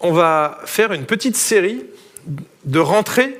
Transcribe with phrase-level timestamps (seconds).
[0.00, 1.82] on va faire une petite série
[2.64, 3.36] de rentrées.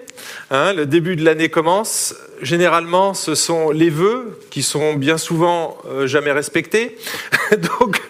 [0.50, 2.14] Hein, le début de l'année commence.
[2.42, 6.96] Généralement, ce sont les vœux qui sont bien souvent euh, jamais respectés.
[7.78, 8.02] Donc,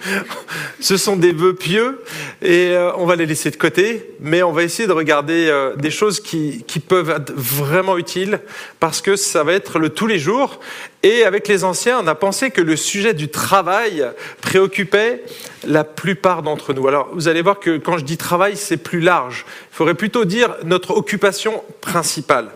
[0.80, 2.02] ce sont des vœux pieux
[2.42, 4.10] et euh, on va les laisser de côté.
[4.20, 8.40] Mais on va essayer de regarder euh, des choses qui, qui peuvent être vraiment utiles
[8.80, 10.60] parce que ça va être le tous les jours.
[11.02, 14.06] Et avec les anciens, on a pensé que le sujet du travail
[14.42, 15.24] préoccupait
[15.66, 16.86] la plupart d'entre nous.
[16.88, 19.46] Alors, vous allez voir que quand je dis travail, c'est plus large.
[19.72, 22.50] Il faudrait plutôt dire notre occupation principale.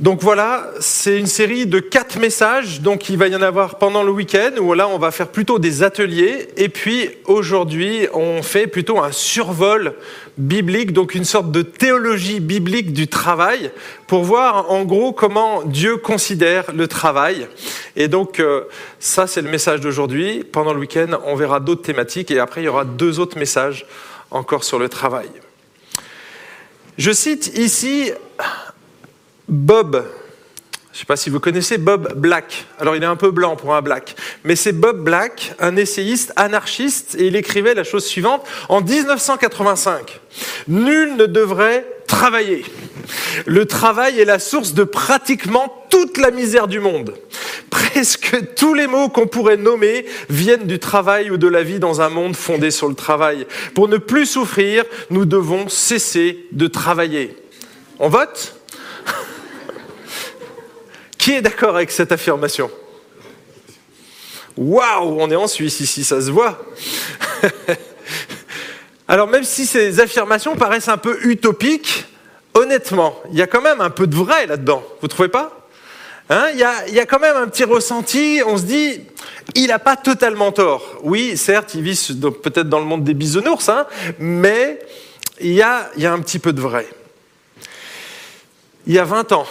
[0.00, 2.80] Donc voilà, c'est une série de quatre messages.
[2.80, 5.58] Donc il va y en avoir pendant le week-end où là on va faire plutôt
[5.58, 6.48] des ateliers.
[6.56, 9.92] Et puis aujourd'hui on fait plutôt un survol
[10.38, 13.70] biblique, donc une sorte de théologie biblique du travail
[14.06, 17.46] pour voir en gros comment Dieu considère le travail.
[17.94, 18.62] Et donc euh,
[19.00, 20.44] ça c'est le message d'aujourd'hui.
[20.50, 23.84] Pendant le week-end on verra d'autres thématiques et après il y aura deux autres messages
[24.30, 25.28] encore sur le travail.
[26.96, 28.12] Je cite ici
[29.50, 30.04] Bob,
[30.92, 32.66] je ne sais pas si vous connaissez Bob Black.
[32.78, 36.32] Alors il est un peu blanc pour un black, mais c'est Bob Black, un essayiste
[36.36, 40.20] anarchiste, et il écrivait la chose suivante en 1985.
[40.68, 42.64] Nul ne devrait travailler.
[43.44, 47.14] Le travail est la source de pratiquement toute la misère du monde.
[47.70, 52.00] Presque tous les mots qu'on pourrait nommer viennent du travail ou de la vie dans
[52.00, 53.48] un monde fondé sur le travail.
[53.74, 57.36] Pour ne plus souffrir, nous devons cesser de travailler.
[57.98, 58.59] On vote?
[61.20, 62.70] Qui est d'accord avec cette affirmation
[64.56, 66.64] Waouh, on est en Suisse ici, ça se voit.
[69.08, 72.06] Alors même si ces affirmations paraissent un peu utopiques,
[72.54, 74.82] honnêtement, il y a quand même un peu de vrai là-dedans.
[75.00, 75.68] Vous ne trouvez pas
[76.30, 79.00] hein il, y y, a, quand même un petit ressenti, on se dit,
[79.54, 80.84] il n'a pas totalement tort.
[81.02, 83.86] Oui, certes, il vit peut-être dans le monde des bisounours, hein,
[84.18, 84.80] mais
[85.38, 86.86] il y, a, il y a un petit peu de vrai.
[88.86, 89.46] Il y a 20 ans,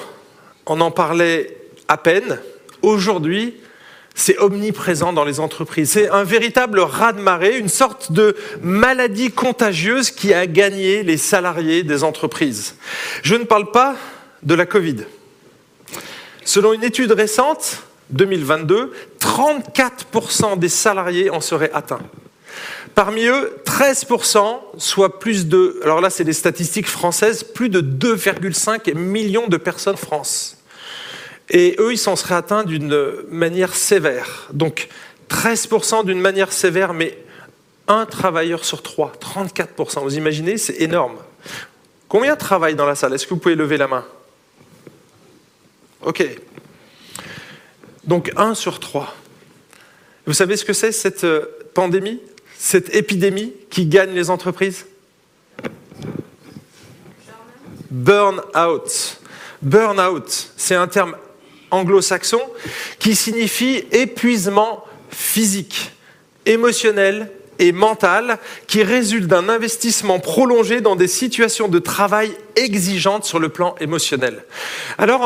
[0.66, 1.59] on en parlait
[1.90, 2.40] à peine.
[2.82, 3.56] Aujourd'hui,
[4.16, 5.92] c'est omniprésent dans les entreprises.
[5.92, 12.04] C'est un véritable raz-de-marée, une sorte de maladie contagieuse qui a gagné les salariés des
[12.04, 12.76] entreprises.
[13.24, 13.96] Je ne parle pas
[14.44, 14.98] de la Covid.
[16.46, 22.02] Selon une étude récente, 2022, 34% des salariés en seraient atteints.
[22.96, 28.96] Parmi eux, 13%, soit plus de, alors là c'est des statistiques françaises, plus de 2,5
[28.96, 30.59] millions de personnes France.
[31.50, 34.48] Et eux, ils s'en seraient atteints d'une manière sévère.
[34.54, 34.88] Donc
[35.30, 37.18] 13% d'une manière sévère, mais
[37.88, 40.02] un travailleur sur trois, 34%.
[40.02, 41.18] Vous imaginez, c'est énorme.
[42.08, 43.14] Combien travaillent dans la salle?
[43.14, 44.06] Est-ce que vous pouvez lever la main?
[46.02, 46.26] Ok.
[48.06, 49.16] Donc un sur trois.
[50.26, 52.22] Vous savez ce que c'est cette euh, pandémie,
[52.58, 54.86] cette épidémie qui gagne les entreprises?
[57.90, 59.20] Burn out.
[59.62, 61.16] Burn out, c'est un terme
[61.72, 62.42] anglo-saxon
[63.00, 65.92] qui signifie épuisement physique,
[66.46, 73.38] émotionnel et mental qui résulte d'un investissement prolongé dans des situations de travail exigeantes sur
[73.38, 74.46] le plan émotionnel.
[74.98, 75.22] Alors,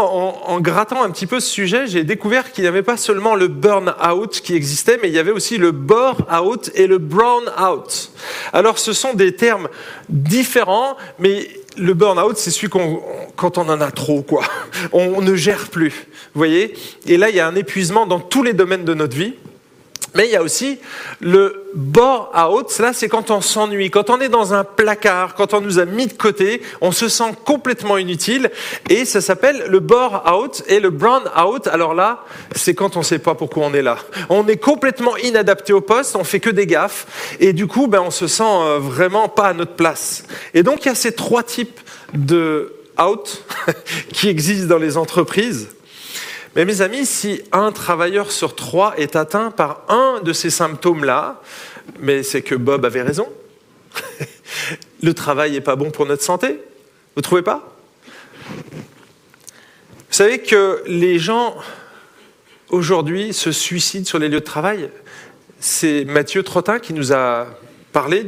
[0.50, 3.48] en, grattant un petit peu ce sujet, j'ai découvert qu'il n'y avait pas seulement le
[3.48, 8.12] burn-out qui existait, mais il y avait aussi le bore-out et le brown-out.
[8.52, 9.70] Alors, ce sont des termes
[10.10, 13.02] différents, mais le burn-out, c'est celui qu'on,
[13.36, 14.44] quand on en a trop, quoi.
[14.92, 16.74] On ne gère plus, vous voyez.
[17.06, 19.34] Et là, il y a un épuisement dans tous les domaines de notre vie.
[20.16, 20.78] Mais il y a aussi
[21.22, 25.62] le bore-out, là c'est quand on s'ennuie, quand on est dans un placard, quand on
[25.62, 28.52] nous a mis de côté, on se sent complètement inutile,
[28.90, 31.68] et ça s'appelle le bore-out et le brown-out.
[31.68, 33.98] Alors là, c'est quand on ne sait pas pourquoi on est là.
[34.30, 38.02] On est complètement inadapté au poste, on fait que des gaffes, et du coup, ben,
[38.06, 40.26] on se sent euh, vraiment pas à notre place.
[40.54, 41.80] Et donc il y a ces trois types
[42.14, 42.72] de
[43.02, 43.44] out
[44.14, 45.70] qui existent dans les entreprises.
[46.56, 51.42] Mais mes amis, si un travailleur sur trois est atteint par un de ces symptômes-là,
[52.00, 53.28] mais c'est que Bob avait raison.
[55.02, 56.50] Le travail n'est pas bon pour notre santé.
[57.16, 57.76] Vous ne trouvez pas?
[60.14, 61.56] Vous savez que les gens
[62.70, 64.90] aujourd'hui se suicident sur les lieux de travail.
[65.60, 67.48] C'est Mathieu Trottin qui nous a
[67.92, 68.26] parlé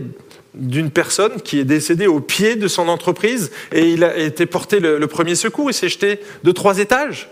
[0.55, 4.79] d'une personne qui est décédée au pied de son entreprise et il a été porté
[4.79, 5.69] le, premier secours.
[5.69, 7.29] Il s'est jeté de trois étages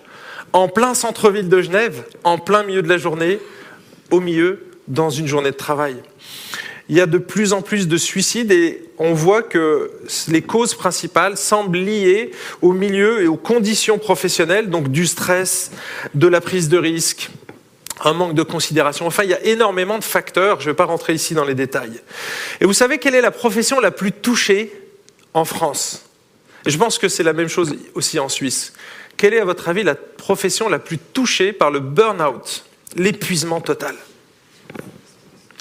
[0.52, 3.40] en plein centre-ville de Genève, en plein milieu de la journée,
[4.12, 5.96] au milieu, dans une journée de travail.
[6.90, 9.92] Il y a de plus en plus de suicides et on voit que
[10.28, 12.32] les causes principales semblent liées
[12.62, 15.72] au milieu et aux conditions professionnelles, donc du stress,
[16.14, 17.32] de la prise de risque,
[18.02, 19.06] un manque de considération.
[19.06, 21.56] Enfin, il y a énormément de facteurs, je ne vais pas rentrer ici dans les
[21.56, 22.02] détails.
[22.62, 24.74] Et vous savez quelle est la profession la plus touchée
[25.34, 26.06] en France?
[26.66, 28.74] Et je pense que c'est la même chose aussi en Suisse.
[29.18, 33.96] Quelle est, à votre avis, la profession la plus touchée par le burn-out, l'épuisement total?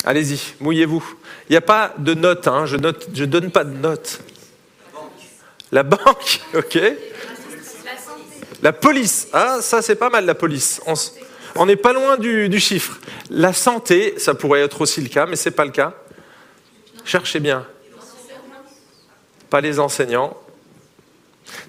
[0.05, 1.05] Allez-y, mouillez-vous.
[1.49, 4.21] Il n'y a pas de notes, hein, je ne je donne pas de notes.
[5.71, 6.79] La banque, ok.
[8.63, 10.81] La police, ah ça c'est pas mal la police.
[10.87, 10.95] On
[11.67, 12.99] n'est pas loin du, chiffre.
[13.31, 15.95] La santé, ça pourrait être aussi le cas, mais ce n'est pas le cas.
[17.05, 17.67] Cherchez bien.
[19.51, 20.37] Pas les enseignants.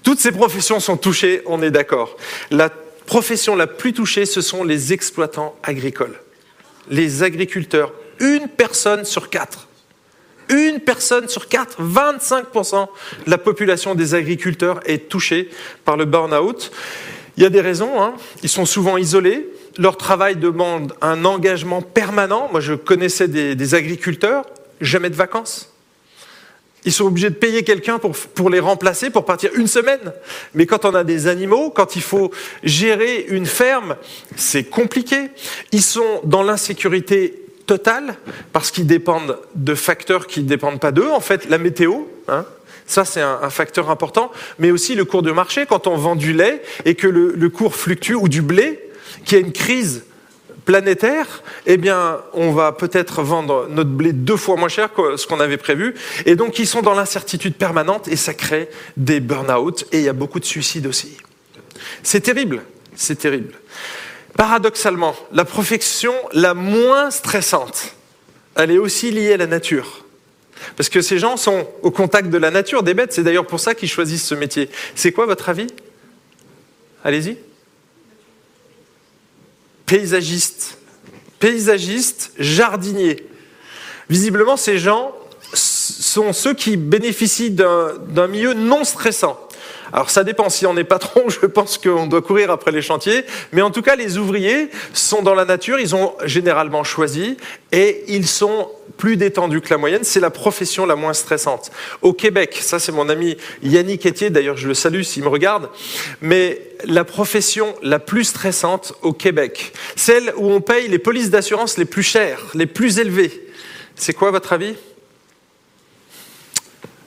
[0.02, 2.16] Toutes ces professions sont touchées, on est d'accord.
[2.50, 2.70] La
[3.06, 6.18] profession la plus touchée, ce sont les exploitants agricoles,
[6.88, 7.92] les agriculteurs.
[8.20, 9.68] Une personne sur quatre.
[10.48, 12.86] Une personne sur quatre, 25%
[13.26, 15.50] de la population des agriculteurs est touchée
[15.84, 16.70] par le burn-out.
[17.36, 18.14] Il y a des raisons, hein.
[18.42, 19.48] ils sont souvent isolés,
[19.78, 22.48] leur travail demande un engagement permanent.
[22.50, 24.44] Moi, je connaissais des, agriculteurs,
[24.80, 25.70] jamais de vacances.
[26.84, 30.12] Ils sont obligés de payer quelqu'un pour, les remplacer, pour partir une semaine.
[30.54, 32.30] Mais quand on a des animaux, quand il faut
[32.62, 33.96] gérer une ferme,
[34.36, 35.30] c'est compliqué.
[35.72, 38.16] Ils sont dans l'insécurité totale
[38.52, 41.10] parce qu'ils dépendent de facteurs qui ne dépendent pas d'eux.
[41.10, 42.44] En fait, la météo, hein,
[42.86, 45.64] ça c'est un, facteur important, mais aussi le cours de marché.
[45.66, 48.84] Quand on vend du lait et que le cours fluctue, ou du blé,
[49.24, 50.04] qu'il y a une crise
[50.64, 55.26] planétaire, eh bien, on va peut-être vendre notre blé deux fois moins cher que ce
[55.26, 55.94] qu'on avait prévu.
[56.26, 60.08] Et donc, ils sont dans l'incertitude permanente et ça crée des burn-out et il y
[60.08, 61.16] a beaucoup de suicides aussi.
[62.02, 62.62] C'est terrible,
[62.96, 63.54] c'est terrible.
[64.36, 67.94] Paradoxalement, la profession la moins stressante,
[68.56, 70.04] elle est aussi liée à la nature.
[70.76, 73.12] Parce que ces gens sont au contact de la nature, des bêtes.
[73.12, 74.70] C'est d'ailleurs pour ça qu'ils choisissent ce métier.
[74.94, 75.66] C'est quoi votre avis?
[77.04, 77.36] Allez-y
[79.86, 80.78] paysagiste,
[81.38, 83.26] paysagiste, jardinier.
[84.08, 85.12] Visiblement, ces gens
[85.54, 89.38] sont ceux qui bénéficient d'un milieu non stressant.
[89.92, 93.24] Alors ça dépend, si on est patron, je pense qu'on doit courir après les chantiers,
[93.52, 97.36] mais en tout cas les ouvriers sont dans la nature, ils ont généralement choisi
[97.70, 101.70] et ils sont plus détendus que la moyenne, c'est la profession la moins stressante.
[102.02, 105.68] Au Québec, ça c'est mon ami Yannick Etier, d'ailleurs je le salue s'il me regarde,
[106.20, 111.78] mais la profession la plus stressante au Québec, celle où on paye les polices d'assurance
[111.78, 113.48] les plus chères, les plus élevées,
[113.96, 114.74] c'est quoi votre avis?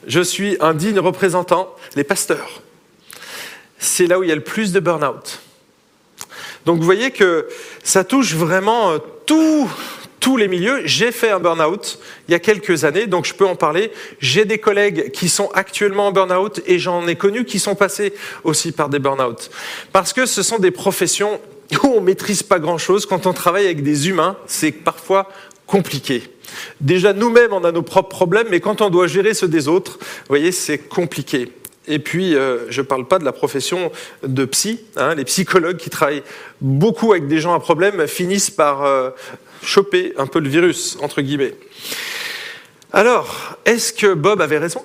[0.06, 2.62] Je suis un digne représentant, les pasteurs
[3.78, 5.40] c'est là où il y a le plus de burn-out.
[6.66, 7.48] Donc vous voyez que
[7.82, 8.98] ça touche vraiment euh,
[10.28, 10.82] tous les milieux.
[10.84, 11.98] J'ai fait un burn-out
[12.28, 13.90] il y a quelques années, donc je peux en parler.
[14.20, 18.12] J'ai des collègues qui sont actuellement en burn-out et j'en ai connu qui sont passés
[18.44, 19.48] aussi par des burn-out.
[19.90, 21.40] Parce que ce sont des professions
[21.82, 23.06] où on maîtrise pas grand-chose.
[23.06, 25.30] Quand on travaille avec des humains, c'est parfois
[25.66, 26.24] compliqué.
[26.82, 29.96] Déjà, nous-mêmes, on a nos propres problèmes, mais quand on doit gérer ceux des autres,
[29.98, 31.50] vous voyez, c'est compliqué.
[31.86, 33.90] Et puis, euh, je parle pas de la profession
[34.22, 34.80] de psy.
[34.96, 36.22] Hein, les psychologues qui travaillent
[36.60, 39.08] beaucoup avec des gens à problème finissent par euh,
[39.62, 41.54] choper un peu le virus, entre guillemets.
[42.92, 44.82] Alors, est-ce que Bob avait raison?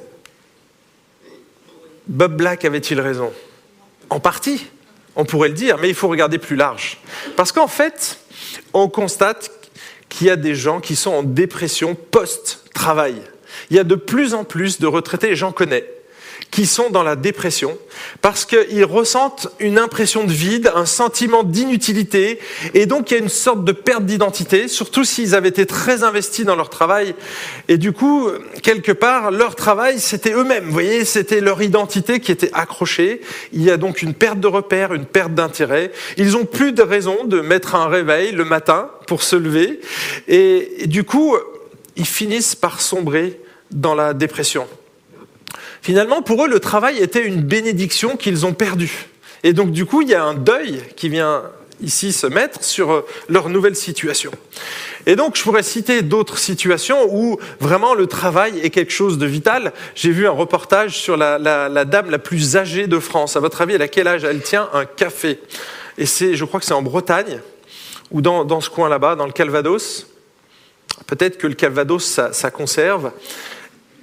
[2.08, 3.32] Bob Black avait-il raison?
[4.10, 4.68] En partie,
[5.16, 7.00] on pourrait le dire, mais il faut regarder plus large.
[7.36, 8.20] Parce qu'en fait,
[8.74, 9.52] on constate
[10.10, 13.16] qu'il y a des gens qui sont en dépression post-travail.
[13.70, 15.90] Il y a de plus en plus de retraités, et j'en connais,
[16.54, 17.80] qui sont dans la dépression
[18.22, 22.40] parce qu'ils ressentent une impression de vide, un sentiment d'inutilité
[22.76, 26.04] et donc il y a une sorte de perte d'identité, surtout s'ils avaient été très
[26.04, 27.16] investis dans leur travail
[27.68, 28.30] et du coup,
[28.62, 33.22] quelque part, leur travail, c'était eux-mêmes, vous voyez, c'était leur identité qui était accrochée.
[33.52, 35.92] Il y a donc une perte de repère, une perte d'intérêt.
[36.18, 39.80] Ils ont plus de raison de mettre un réveil le matin pour se lever
[40.28, 41.36] et, et du coup,
[41.96, 43.40] ils finissent par sombrer
[43.72, 44.68] dans la dépression.
[45.84, 49.10] Finalement, pour eux, le travail était une bénédiction qu'ils ont perdue.
[49.44, 51.44] Et donc, du coup, il y a un deuil qui vient
[51.82, 54.32] ici se mettre sur euh, leur nouvelle situation.
[55.06, 59.26] Et donc, je pourrais citer d'autres situations où vraiment le travail est quelque chose de
[59.26, 59.74] vital.
[59.94, 61.38] J'ai vu un reportage sur la,
[61.84, 63.36] dame la plus âgée de France.
[63.36, 64.24] À votre avis, à quel âge?
[64.24, 65.42] Elle tient un café
[65.98, 67.42] Et c'est, je crois que c'est en Bretagne
[68.10, 70.08] ou dans, dans ce coin là-bas, dans le Calvados.
[71.08, 73.12] Peut-être que le Calvados, ça, ça conserve.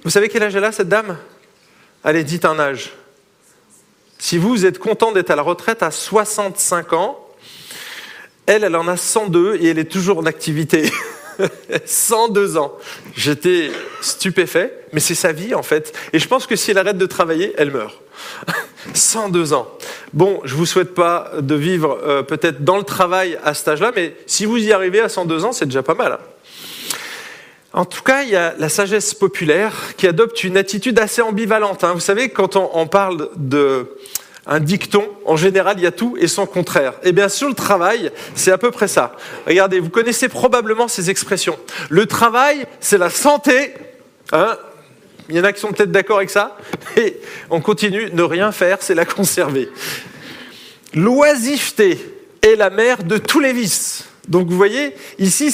[0.03, 1.17] Vous savez quel âge elle a, cette dame?
[2.03, 2.93] Allez, dites un âge.
[4.17, 7.27] Si vous êtes content d'être à la retraite à 65 ans,
[8.47, 10.91] elle, elle en a 102 et elle est toujours en activité.
[11.85, 12.73] 102 ans.
[13.15, 15.93] J'étais stupéfait, mais c'est sa vie en fait.
[16.13, 17.95] Et je pense que si elle arrête de travailler, elle meurt.
[18.93, 19.67] 102 ans.
[20.13, 23.91] Bon, je vous souhaite pas de vivre euh, peut-être dans le travail à cet âge-là,
[23.95, 26.13] mais si vous y arrivez à 102 ans, c'est déjà pas mal.
[26.13, 26.19] Hein.
[27.73, 31.83] En tout cas, il y a la sagesse populaire qui adopte une attitude assez ambivalente.
[31.83, 31.93] Hein.
[31.93, 33.97] Vous savez, quand on, parle de
[34.45, 36.93] un dicton, en général, il y a tout et son contraire.
[37.03, 39.15] Eh bien, sur le travail, c'est à peu près ça.
[39.47, 41.57] Regardez, vous connaissez probablement ces expressions.
[41.89, 43.73] Le travail, c'est la santé.
[44.33, 44.57] Hein
[45.29, 46.57] il y en a qui sont peut-être d'accord avec ça.
[46.97, 49.69] Et on continue, ne rien faire, c'est la conserver.
[50.93, 51.97] L'oisiveté
[52.41, 54.05] est la mère de tous les vices.
[54.27, 55.53] Donc vous voyez, ici,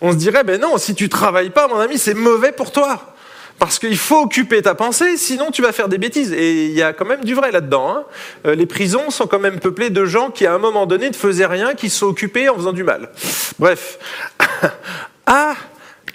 [0.00, 3.14] on se dirait, ben non, si tu travailles pas, mon ami, c'est mauvais pour toi.
[3.58, 6.32] Parce qu'il faut occuper ta pensée, sinon tu vas faire des bêtises.
[6.32, 7.96] Et il y a quand même du vrai là-dedans.
[7.96, 8.04] Hein.
[8.46, 11.14] Euh, les prisons sont quand même peuplées de gens qui, à un moment donné, ne
[11.14, 13.10] faisaient rien, qui se sont occupés en faisant du mal.
[13.58, 13.98] Bref.
[15.26, 15.54] ah,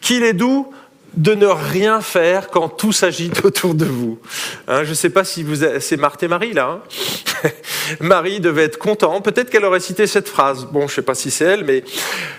[0.02, 0.68] qu'il est doux
[1.16, 4.20] de ne rien faire quand tout s'agite autour de vous.
[4.68, 5.58] Hein, je ne sais pas si vous...
[5.80, 6.82] C'est Marthe et Marie, là.
[7.44, 7.50] Hein
[8.00, 9.22] Marie devait être content.
[9.22, 10.66] Peut-être qu'elle aurait cité cette phrase.
[10.66, 11.84] Bon, je ne sais pas si c'est elle, mais...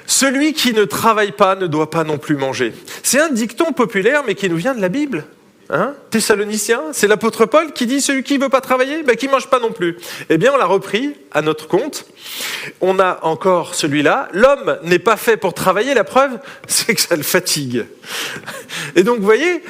[0.06, 2.72] Celui qui ne travaille pas ne doit pas non plus manger.
[3.02, 5.24] C'est un dicton populaire, mais qui nous vient de la Bible.
[5.72, 5.94] Hein?
[6.10, 9.30] Thessaloniciens, c'est l'apôtre Paul qui dit celui qui ne veut pas travailler, ben, qui ne
[9.30, 9.98] mange pas non plus.
[10.28, 12.06] Eh bien, on l'a repris à notre compte.
[12.80, 14.28] On a encore celui-là.
[14.32, 15.94] L'homme n'est pas fait pour travailler.
[15.94, 17.86] La preuve, c'est que ça le fatigue.
[18.96, 19.62] Et donc, vous voyez,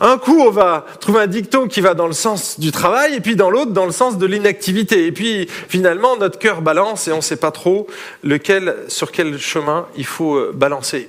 [0.00, 3.20] un coup, on va trouver un dicton qui va dans le sens du travail, et
[3.20, 5.06] puis dans l'autre, dans le sens de l'inactivité.
[5.06, 7.86] Et puis, finalement, notre cœur balance et on ne sait pas trop
[8.24, 11.08] lequel, sur quel chemin il faut euh, balancer.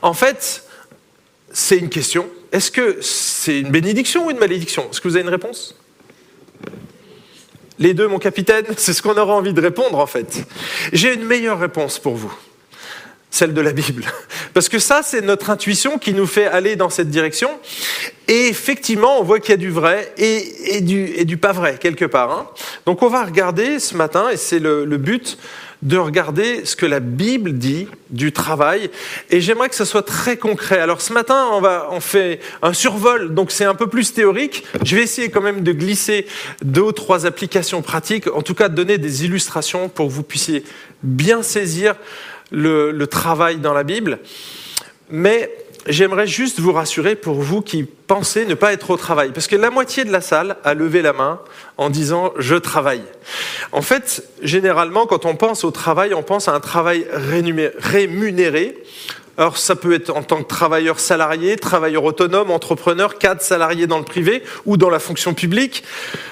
[0.00, 0.64] En fait,
[1.52, 4.88] c'est une question est-ce que c'est une bénédiction ou une malédiction?
[4.90, 5.74] Est-ce que vous avez une réponse?
[7.78, 10.44] Les deux, mon capitaine, c'est ce qu'on aura envie de répondre en fait.
[10.92, 12.32] J'ai une meilleure réponse pour vous,
[13.30, 14.04] celle de la Bible.
[14.54, 17.50] Parce que ça, c'est notre intuition qui nous fait aller dans cette direction.
[18.28, 22.30] Et effectivement, on voit qu'il y a du vrai et, du, pas vrai quelque part.
[22.30, 22.50] Hein.
[22.84, 25.38] Donc on va regarder ce matin, et c'est le but
[25.82, 28.90] de regarder ce que la Bible dit du travail.
[29.30, 30.78] Et j'aimerais que ce soit très concret.
[30.78, 34.64] Alors ce matin, on, va, on fait un survol, donc c'est un peu plus théorique.
[34.84, 36.26] Je vais essayer quand même de glisser
[36.62, 40.22] deux ou trois applications pratiques, en tout cas de donner des illustrations pour que vous
[40.22, 40.64] puissiez
[41.02, 41.96] bien saisir
[42.52, 44.20] le, le travail dans la Bible.
[45.10, 45.50] Mais
[45.86, 49.56] j'aimerais juste vous rassurer pour vous qui pensez ne pas être au travail, parce que
[49.56, 51.40] la moitié de la salle a levé la main
[51.76, 53.02] en disant je travaille.
[53.72, 58.76] En fait, généralement, quand on pense au travail, on pense à un travail rémunéré.
[59.38, 63.98] Alors ça peut être en tant que travailleur salarié, travailleur autonome, entrepreneur, cadre salarié dans
[63.98, 65.84] le privé ou dans la fonction publique,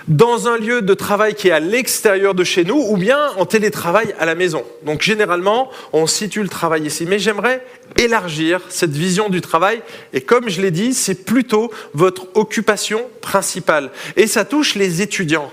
[0.06, 3.46] dans un lieu de travail qui est à l'extérieur de chez nous ou bien en
[3.46, 4.64] télétravail à la maison.
[4.84, 7.06] Donc généralement, on situe le travail ici.
[7.06, 7.64] Mais j'aimerais
[7.96, 9.80] élargir cette vision du travail
[10.12, 13.90] et comme je l'ai dit, c'est plutôt votre occupation principale.
[14.16, 15.50] Et ça touche les étudiants.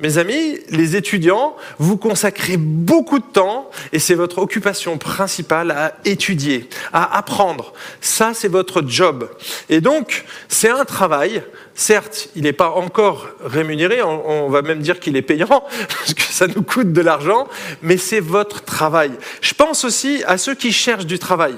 [0.00, 5.96] Mes amis, les étudiants, vous consacrez beaucoup de temps et c'est votre occupation principale à
[6.04, 7.72] étudier, à apprendre.
[8.00, 9.28] Ça, c'est votre job.
[9.68, 11.42] Et donc, c'est un travail.
[11.74, 15.48] Certes, il n'est pas encore rémunéré, on va même dire qu'il est payant,
[15.88, 17.48] parce que ça nous coûte de l'argent,
[17.82, 19.10] mais c'est votre travail.
[19.40, 21.56] Je pense aussi à ceux qui cherchent du travail.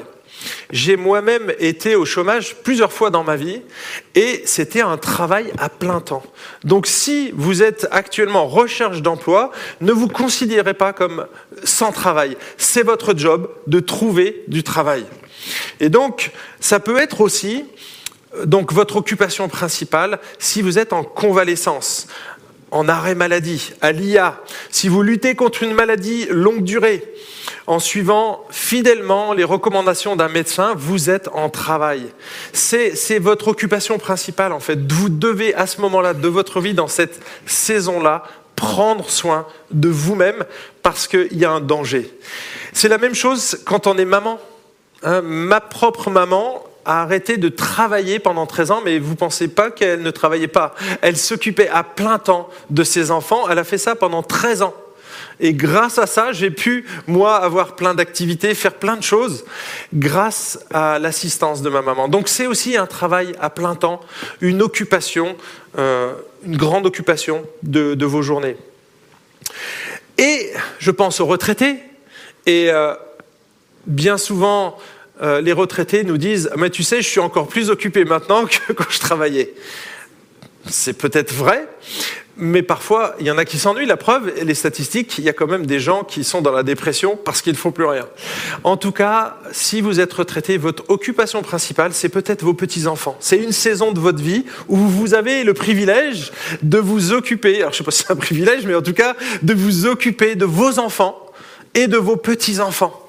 [0.71, 3.63] J'ai moi-même été au chômage plusieurs fois dans ma vie
[4.15, 6.23] et c'était un travail à plein temps.
[6.65, 11.27] Donc si vous êtes actuellement en recherche d'emploi, ne vous considérez pas comme
[11.65, 12.37] sans travail.
[12.57, 15.05] C'est votre job de trouver du travail.
[15.81, 16.31] Et donc
[16.61, 17.65] ça peut être aussi
[18.73, 22.07] votre occupation principale si vous êtes en convalescence
[22.71, 27.05] en arrêt maladie, à l'IA, si vous luttez contre une maladie longue durée,
[27.67, 32.07] en suivant fidèlement les recommandations d'un médecin, vous êtes en travail.
[32.53, 34.79] C'est votre occupation principale en fait.
[34.91, 38.25] Vous devez à ce moment-là de votre vie, dans cette saison-là,
[38.57, 40.45] prendre soin de vous-même
[40.83, 42.13] parce qu'il y a un danger.
[42.73, 44.39] C'est la même chose quand on est maman.
[45.03, 49.47] Hein, ma propre maman, a arrêté de travailler pendant 13 ans, mais vous ne pensez
[49.47, 50.75] pas qu'elle ne travaillait pas.
[51.03, 53.49] Elle s'occupait à plein temps de ses enfants.
[53.49, 54.75] Elle a fait ça pendant 13 ans.
[55.39, 59.45] Et grâce à ça, j'ai pu, moi, avoir plein d'activités, faire plein de choses
[59.95, 62.09] grâce à l'assistance de ma maman.
[62.09, 64.01] Donc c'est aussi un travail à plein temps,
[64.41, 65.37] une occupation,
[65.79, 66.13] euh,
[66.45, 68.57] une grande occupation de, vos journées.
[70.19, 71.77] Et je pense aux retraités.
[72.47, 72.95] Et euh,
[73.87, 74.77] bien souvent,
[75.23, 78.73] euh, les retraités nous disent Mais tu sais, je suis encore plus occupé maintenant que
[78.73, 79.55] quand je travaillais.
[80.67, 81.67] c'est peut-être vrai,
[82.41, 83.87] mais parfois, il y en a qui s'ennuient.
[83.87, 86.63] La preuve, les statistiques, il y a quand même des gens qui sont dans la
[86.63, 88.07] dépression parce qu'ils ne font plus rien.
[88.65, 93.17] En tout cas, si vous êtes retraité, votre occupation principale, c'est peut-être vos petits-enfants.
[93.21, 97.73] C'est une saison de votre vie où vous avez le privilège de vous occuper, alors
[97.73, 100.35] je ne sais pas si c'est un privilège, mais en tout cas, de vous occuper
[100.35, 101.27] de vos enfants
[101.75, 103.00] et de vos petits-enfants.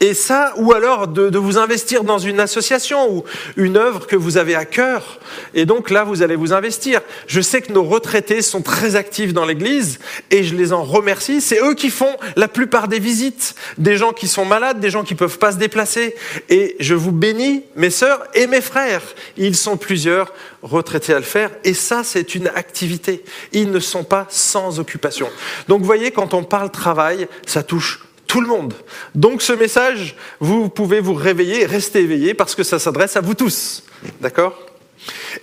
[0.00, 3.24] Et ça, ou alors de, vous investir dans une association ou
[3.56, 5.18] une œuvre que vous avez à cœur.
[5.54, 7.00] Et donc là, vous allez vous investir.
[7.26, 9.98] Je sais que nos retraités sont très actifs dans l'Église
[10.30, 11.40] et je les en remercie.
[11.40, 13.54] C'est eux qui font la plupart des visites.
[13.78, 16.14] Des gens qui sont malades, des gens qui peuvent pas se déplacer.
[16.48, 19.02] Et je vous bénis, mes sœurs et mes frères.
[19.36, 21.50] Ils sont plusieurs retraités à le faire.
[21.64, 23.24] Et ça, c'est une activité.
[23.52, 25.28] Ils ne sont pas sans occupation.
[25.68, 28.74] Donc vous voyez, quand on parle travail, ça touche tout le monde.
[29.14, 33.34] Donc ce message, vous pouvez vous réveiller, rester éveillé parce que ça s'adresse à vous
[33.34, 33.82] tous.
[34.20, 34.63] D'accord?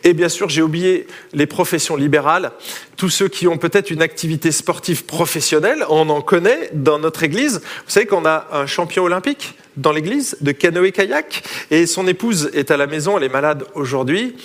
[0.04, 2.52] Et bien sûr, j'ai oublié les professions libérales,
[2.98, 7.62] tous ceux qui ont peut-être une activité sportive professionnelle, on en connaît dans notre église.
[7.86, 12.72] Vous savez qu'on a un champion olympique dans l'église de canoë-kayak et son épouse est
[12.72, 14.36] à la maison, elle est malade aujourd'hui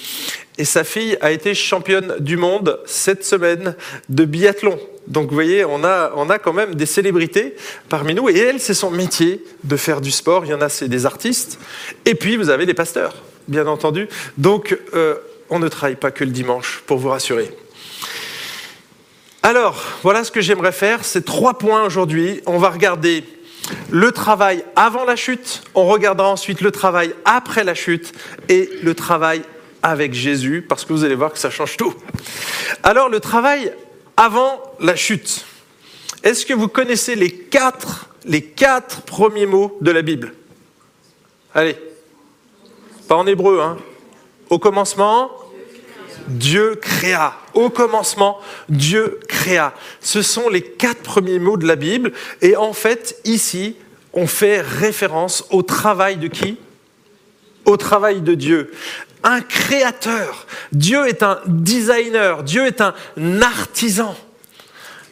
[0.59, 3.77] et sa fille a été championne du monde cette semaine
[4.09, 4.79] de biathlon.
[5.07, 7.55] Donc vous voyez, on a, on a quand même des célébrités
[7.89, 8.29] parmi nous.
[8.29, 10.45] Et elle, c'est son métier de faire du sport.
[10.45, 11.59] Il y en a, c'est des artistes.
[12.05, 13.15] Et puis, vous avez des pasteurs,
[13.49, 14.09] bien entendu.
[14.39, 15.17] Donc, euh,
[15.51, 17.51] on ne travaille pas que le dimanche, pour vous rassurer.
[19.43, 21.05] Alors, voilà ce que j'aimerais faire.
[21.05, 22.41] C'est trois points aujourd'hui.
[22.47, 23.25] On va regarder
[23.91, 25.63] le travail avant la chute.
[25.75, 28.13] On regardera ensuite le travail après la chute
[28.49, 29.43] et le travail
[29.83, 31.95] avec Jésus, parce que vous allez voir que ça change tout.
[32.83, 33.73] Alors, le travail
[34.17, 35.45] avant la chute.
[36.25, 40.35] Est-ce que vous connaissez les quatre, les quatre premiers mots de la Bible?
[41.55, 41.77] Allez,
[43.07, 43.77] pas en hébreu, hein.
[44.51, 45.31] Au commencement,
[46.29, 47.35] Dieu créa.
[47.55, 49.73] Au commencement, Dieu créa.
[50.01, 52.13] Ce sont les quatre premiers mots de la Bible.
[52.43, 53.77] Et en fait, ici,
[54.13, 56.59] on fait référence au travail de qui?
[57.65, 58.71] Au travail de Dieu
[59.27, 60.47] un créateur.
[60.73, 62.45] Dieu est un designer.
[62.45, 62.95] Dieu est un
[63.43, 64.17] artisan.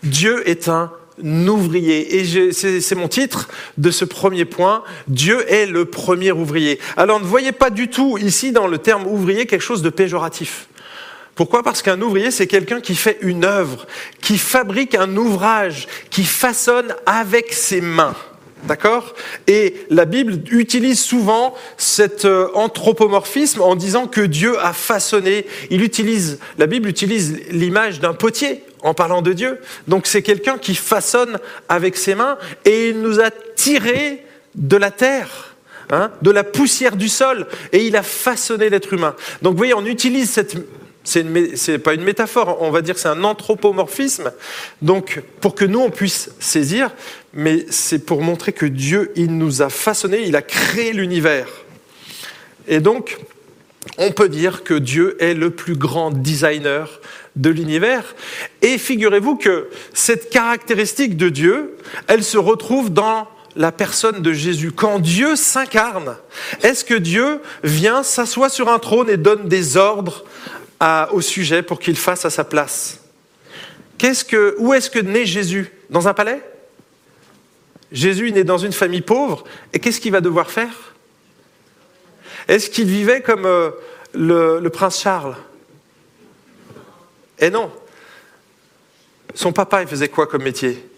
[0.04, 2.16] Dieu est un ouvrier.
[2.16, 4.82] Et c'est mon titre de ce premier point.
[5.08, 6.80] Dieu est le premier ouvrier.
[6.96, 10.68] Alors ne voyez pas du tout ici dans le terme ouvrier quelque chose de péjoratif.
[11.34, 11.62] Pourquoi?
[11.62, 13.86] Parce qu'un ouvrier, c'est quelqu'un qui fait une œuvre,
[14.20, 18.14] qui fabrique un ouvrage, qui façonne avec ses mains.
[18.64, 19.14] D'accord?
[19.46, 25.44] Et la Bible utilise souvent cet euh, anthropomorphisme en disant que Dieu a façonné.
[25.68, 29.58] Il utilise, la Bible utilise l'image d'un potier en parlant de Dieu.
[29.88, 34.92] Donc c'est quelqu'un qui façonne avec ses mains et il nous a tirés de la
[34.92, 35.50] terre.
[35.90, 39.14] Hein, de la poussière du sol, et il a façonné l'être humain.
[39.42, 40.56] Donc vous voyez, on utilise cette
[41.04, 44.32] c'est pas une métaphore, on va dire c'est un anthropomorphisme,
[44.80, 46.90] donc pour que nous on puisse saisir,
[47.34, 51.48] mais c'est pour montrer que Dieu, il nous a façonné, il a créé l'univers.
[52.66, 53.18] Et donc,
[53.98, 57.00] on peut dire que Dieu est le plus grand designer
[57.36, 58.14] de l'univers.
[58.62, 64.72] Et figurez-vous que cette caractéristique de Dieu, elle se retrouve dans la personne de Jésus.
[64.72, 66.16] Quand Dieu s'incarne,
[66.62, 70.24] est-ce que Dieu vient, s'assoit sur un trône et donne des ordres
[71.12, 73.00] au sujet pour qu'il fasse à sa place?
[74.58, 75.70] Où est-ce que naît Jésus?
[75.90, 76.42] Dans un palais?
[77.92, 80.93] Jésus naît dans une famille pauvre, et qu'est-ce qu'il va devoir faire?
[82.48, 83.70] Est-ce qu'il vivait comme euh,
[84.12, 85.36] le, le prince Charles?
[87.38, 87.70] Eh non.
[89.34, 90.88] Son papa, il faisait quoi comme métier?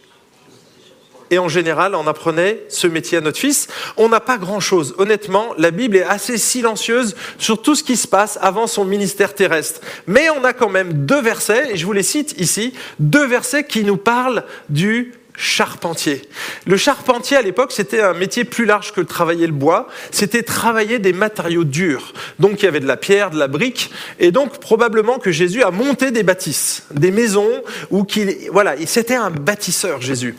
[1.31, 3.67] Et en général, on apprenait ce métier à notre fils.
[3.97, 4.95] On n'a pas grand-chose.
[4.99, 9.35] Honnêtement, la Bible est assez silencieuse sur tout ce qui se passe avant son ministère
[9.35, 9.81] terrestre.
[10.07, 13.65] Mais on a quand même deux versets, et je vous les cite ici, deux versets
[13.65, 16.23] qui nous parlent du charpentier.
[16.67, 20.99] Le charpentier à l'époque, c'était un métier plus large que travailler le bois, c'était travailler
[20.99, 22.13] des matériaux durs.
[22.39, 25.63] Donc il y avait de la pierre, de la brique, et donc probablement que Jésus
[25.63, 30.35] a monté des bâtisses, des maisons, ou qu'il, voilà, c'était un bâtisseur Jésus.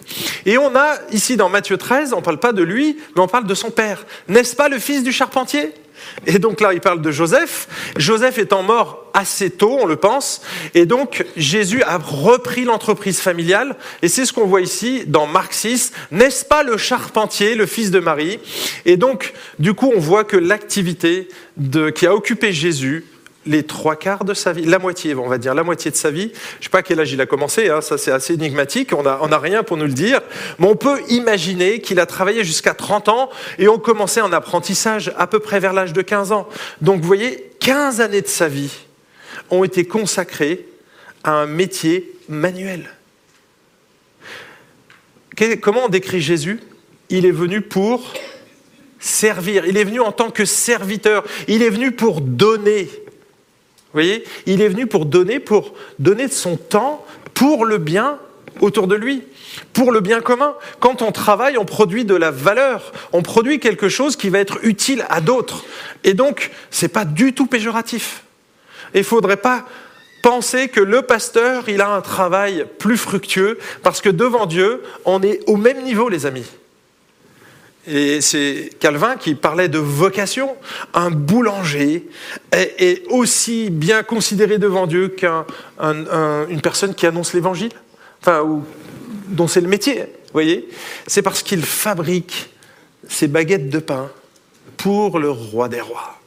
[0.46, 3.28] Et on a ici dans Matthieu 13, on ne parle pas de lui, mais on
[3.28, 4.06] parle de son père.
[4.28, 5.74] N'est-ce pas le fils du charpentier?
[6.26, 7.68] Et donc là, il parle de Joseph.
[7.98, 10.42] Joseph étant mort assez tôt, on le pense.
[10.76, 13.76] Et donc, Jésus a repris l'entreprise familiale.
[14.02, 15.92] Et c'est ce qu'on voit ici dans Marc 6.
[16.12, 18.40] N'est-ce pas le charpentier, le fils de Marie?
[18.86, 21.28] Et donc, du coup, on voit que l'activité
[21.96, 23.06] qui a occupé Jésus
[23.48, 26.12] les trois quarts de sa vie, la moitié, on va dire, la moitié de sa
[26.12, 26.32] vie.
[26.34, 28.92] Je ne sais pas à quel âge il a commencé, hein, ça c'est assez énigmatique,
[28.94, 30.22] on n'a rien pour nous le dire,
[30.60, 35.12] mais on peut imaginer qu'il a travaillé jusqu'à 30 ans et on commençait en apprentissage
[35.18, 36.48] à peu près vers l'âge de 15 ans.
[36.82, 38.74] Donc vous voyez, 15 années de sa vie
[39.50, 40.68] ont été consacrés
[41.24, 42.90] à un métier manuel.
[45.62, 46.60] Comment on décrit Jésus?
[47.10, 48.14] Il est venu pour
[49.00, 52.90] servir, il est venu en tant que serviteur, il est venu pour donner.
[53.98, 58.20] Voyez Il est venu pour donner, pour donner de son temps pour le bien
[58.60, 59.24] autour de lui,
[59.74, 60.54] pour le bien commun.
[60.80, 64.60] Quand on travaille, on produit de la valeur, on produit quelque chose qui va être
[64.62, 65.66] utile à d'autres.
[66.04, 68.22] Et donc, ce n'est pas du tout péjoratif.
[68.94, 69.66] Il ne faudrait pas
[70.22, 75.24] penser que le pasteur, il a un travail plus fructueux, parce que devant Dieu, on
[75.24, 76.46] est au même niveau, les amis.
[77.88, 80.58] Et c'est Calvin qui parlait de vocation.
[80.94, 82.08] Un boulanger
[82.52, 87.72] est, aussi bien considéré devant Dieu qu'une personne qui annonce l'évangile,
[88.22, 88.66] enfin, ou,
[89.30, 90.02] dont c'est le métier.
[90.02, 90.68] Vous voyez
[91.08, 92.50] C'est parce qu'il fabrique
[93.08, 94.12] ses baguettes de pain
[94.76, 96.20] pour le roi des rois.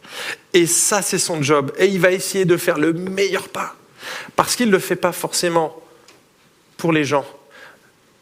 [0.54, 1.72] Et ça, c'est son job.
[1.78, 3.70] Et il va essayer de faire le meilleur pain.
[4.34, 5.76] Parce qu'il ne le fait pas forcément
[6.78, 7.26] pour les gens.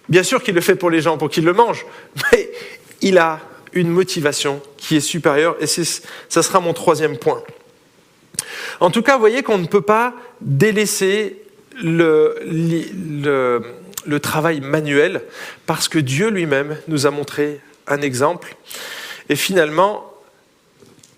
[0.08, 1.84] Bien sûr qu'il le fait pour les gens, pour qu'ils le mangent,
[2.32, 2.50] mais
[3.00, 3.40] il a
[3.72, 7.42] une motivation qui est supérieure, et ça sera mon troisième point.
[8.80, 11.42] En tout cas, vous voyez qu'on ne peut pas délaisser
[11.82, 12.38] le,
[14.22, 15.22] travail manuel,
[15.66, 18.56] parce que Dieu lui-même nous a montré un exemple.
[19.28, 20.12] Et finalement,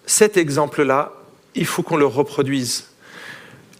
[0.06, 1.12] cet exemple-là,
[1.54, 2.89] il faut qu'on le reproduise.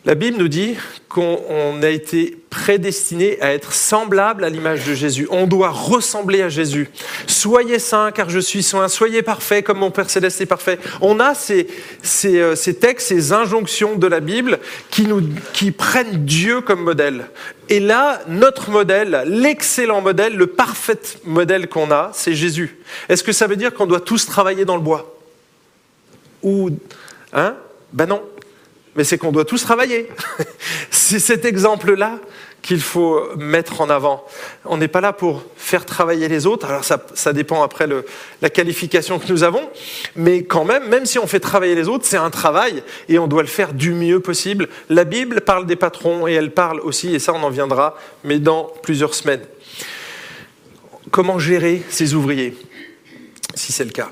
[0.07, 0.77] La Bible nous dit
[1.11, 5.29] qu'on a été prédestiné à être semblable à l'image de Jésus.
[5.31, 6.89] On doit ressembler à Jésus.
[7.27, 8.89] Soyez saints car je suis saint.
[8.89, 10.79] Soyez parfaits comme mon Père céleste est parfait.
[11.03, 11.67] On a ces,
[12.25, 14.59] euh, ces, textes, ces injonctions de la Bible
[14.91, 15.21] qui, nous,
[15.53, 17.27] qui prennent Dieu comme modèle.
[17.69, 22.79] Et là, notre modèle, l'excellent modèle, le parfait modèle qu'on a, c'est Jésus.
[23.11, 25.15] Est-ce que ça veut dire qu'on doit tous travailler dans le bois?
[26.43, 26.71] Ou,
[27.35, 27.55] hein?
[27.93, 28.23] Ben non
[28.97, 30.09] mais c'est qu'on doit tous travailler.
[30.91, 32.19] c'est cet exemple-là
[32.63, 34.25] qu'il faut mettre en avant.
[34.65, 37.87] On n'est pas là pour faire travailler les autres, alors ça, dépend après
[38.43, 39.69] la qualification que nous avons,
[40.17, 43.27] mais quand même, même si on fait travailler les autres, c'est un travail et on
[43.27, 44.69] doit le faire du mieux possible.
[44.89, 48.39] La Bible parle des patrons et elle parle aussi, et ça on en viendra, mais
[48.39, 49.45] dans plusieurs semaines.
[51.11, 52.57] Comment gérer ces ouvriers,
[53.55, 54.11] si c'est le cas?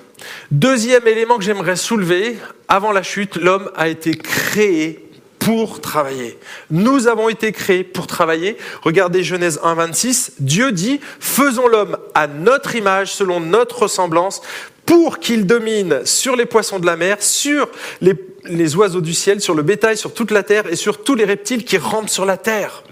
[0.51, 6.39] Deuxième élément que j'aimerais soulever, avant la chute, l'homme a été créé pour travailler.
[6.71, 8.57] Nous avons été créés pour travailler.
[8.83, 10.33] Regardez Genèse 1, 26.
[10.41, 14.43] Dieu dit, faisons l'homme à notre image, selon notre ressemblance,
[14.85, 17.69] pour qu'il domine sur les poissons de la mer, sur
[18.01, 21.15] les, les oiseaux du ciel, sur le bétail, sur toute la terre et sur tous
[21.15, 22.83] les reptiles qui rampent sur la terre.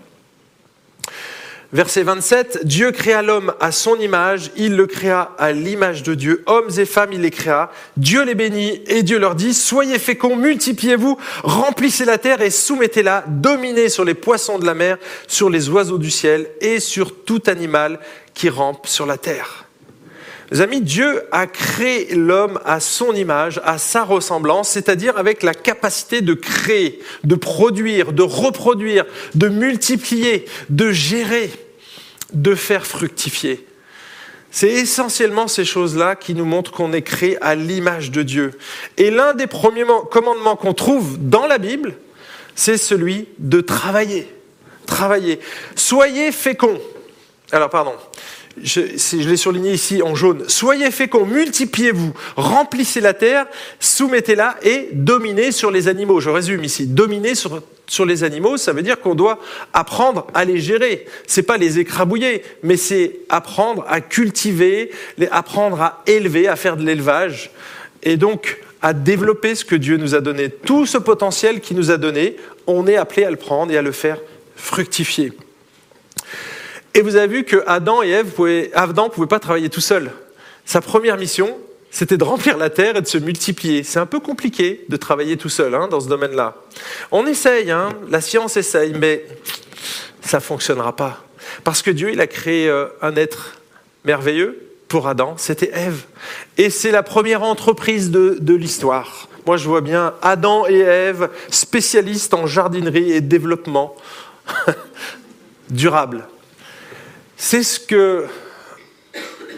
[1.72, 6.44] Verset 27, Dieu créa l'homme à son image, il le créa à l'image de Dieu,
[6.46, 10.36] hommes et femmes il les créa, Dieu les bénit et Dieu leur dit, soyez féconds,
[10.36, 15.68] multipliez-vous, remplissez la terre et soumettez-la, dominez sur les poissons de la mer, sur les
[15.68, 17.98] oiseaux du ciel et sur tout animal
[18.32, 19.65] qui rampe sur la terre.
[20.52, 25.54] Mes amis, Dieu a créé l'homme à son image, à sa ressemblance, c'est-à-dire avec la
[25.54, 29.04] capacité de créer, de produire, de reproduire,
[29.34, 31.50] de multiplier, de gérer,
[32.32, 33.66] de faire fructifier.
[34.52, 38.52] C'est essentiellement ces choses-là qui nous montrent qu'on est créé à l'image de Dieu.
[38.96, 41.94] Et l'un des premiers commandements qu'on trouve dans la Bible,
[42.54, 44.32] c'est celui de travailler.
[44.86, 45.40] Travailler.
[45.74, 46.80] Soyez féconds.
[47.52, 47.92] Alors, pardon
[48.62, 53.46] je, l'ai surligné ici en jaune, soyez féconds, multipliez-vous, remplissez la terre,
[53.80, 56.20] soumettez-la et dominez sur les animaux.
[56.20, 59.38] Je résume ici, dominer sur, sur les animaux, ça veut dire qu'on doit
[59.72, 61.06] apprendre à les gérer.
[61.26, 64.90] C'est pas les écrabouiller, mais c'est apprendre à cultiver,
[65.30, 67.50] apprendre à élever, à faire de l'élevage.
[68.02, 70.48] Et donc, à développer ce que Dieu nous a donné.
[70.48, 73.82] Tout ce potentiel qu'il nous a donné, on est appelé à le prendre et à
[73.82, 74.18] le faire
[74.54, 75.32] fructifier.
[76.96, 78.32] Et vous avez vu que Adam et Ève,
[78.72, 80.10] Adam ne pouvait pas travailler tout seul.
[80.64, 81.54] Sa première mission,
[81.90, 83.82] c'était de remplir la terre et de se multiplier.
[83.82, 86.54] C'est un peu compliqué de travailler tout seul hein, dans ce domaine-là.
[87.12, 89.26] On essaye, hein, la science essaye, mais
[90.22, 91.22] ça ne fonctionnera pas.
[91.64, 93.56] Parce que Dieu, il a créé euh, un être
[94.06, 96.04] merveilleux pour Adam, c'était Ève.
[96.56, 99.28] Et c'est la première entreprise de, de l'histoire.
[99.44, 103.94] Moi, je vois bien Adam et Ève, spécialistes en jardinerie et développement
[105.68, 106.26] durable.
[107.36, 108.26] C'est ce que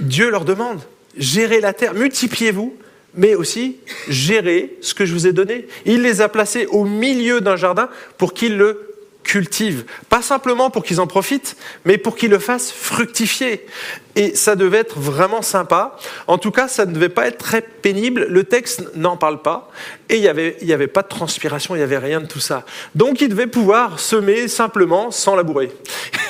[0.01, 0.81] Dieu leur demande.
[1.17, 2.77] Gérez la terre, multipliez-vous,
[3.15, 5.67] mais aussi gérez ce que je vous ai donné.
[5.85, 8.95] Il les a placés au milieu d'un jardin pour qu'ils le
[9.29, 9.85] cultivent.
[10.09, 13.67] Pas simplement pour qu'ils en profitent, mais pour qu'ils le fassent fructifier.
[14.17, 15.99] Et ça devait être vraiment sympa.
[16.27, 18.27] En tout cas, ça ne devait pas être très pénible.
[18.31, 19.71] Le texte n'en parle pas.
[20.09, 22.41] Et il n'y avait, y avait pas de transpiration, il n'y avait rien de tout
[22.41, 22.65] ça.
[22.95, 25.71] Donc il devait pouvoir semer simplement sans labourer.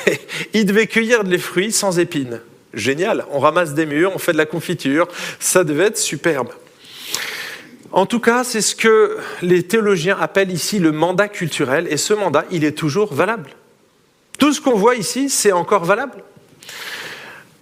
[0.53, 2.41] il devait cueillir des fruits sans épines.
[2.73, 3.25] Génial.
[3.31, 5.07] On ramasse des murs, on fait de la confiture.
[5.39, 6.49] Ça devait être superbe.
[7.91, 12.13] En tout cas, c'est ce que les théologiens appellent ici le mandat culturel, et ce
[12.13, 13.51] mandat, il est toujours valable.
[14.37, 16.23] Tout ce qu'on voit ici, c'est encore valable?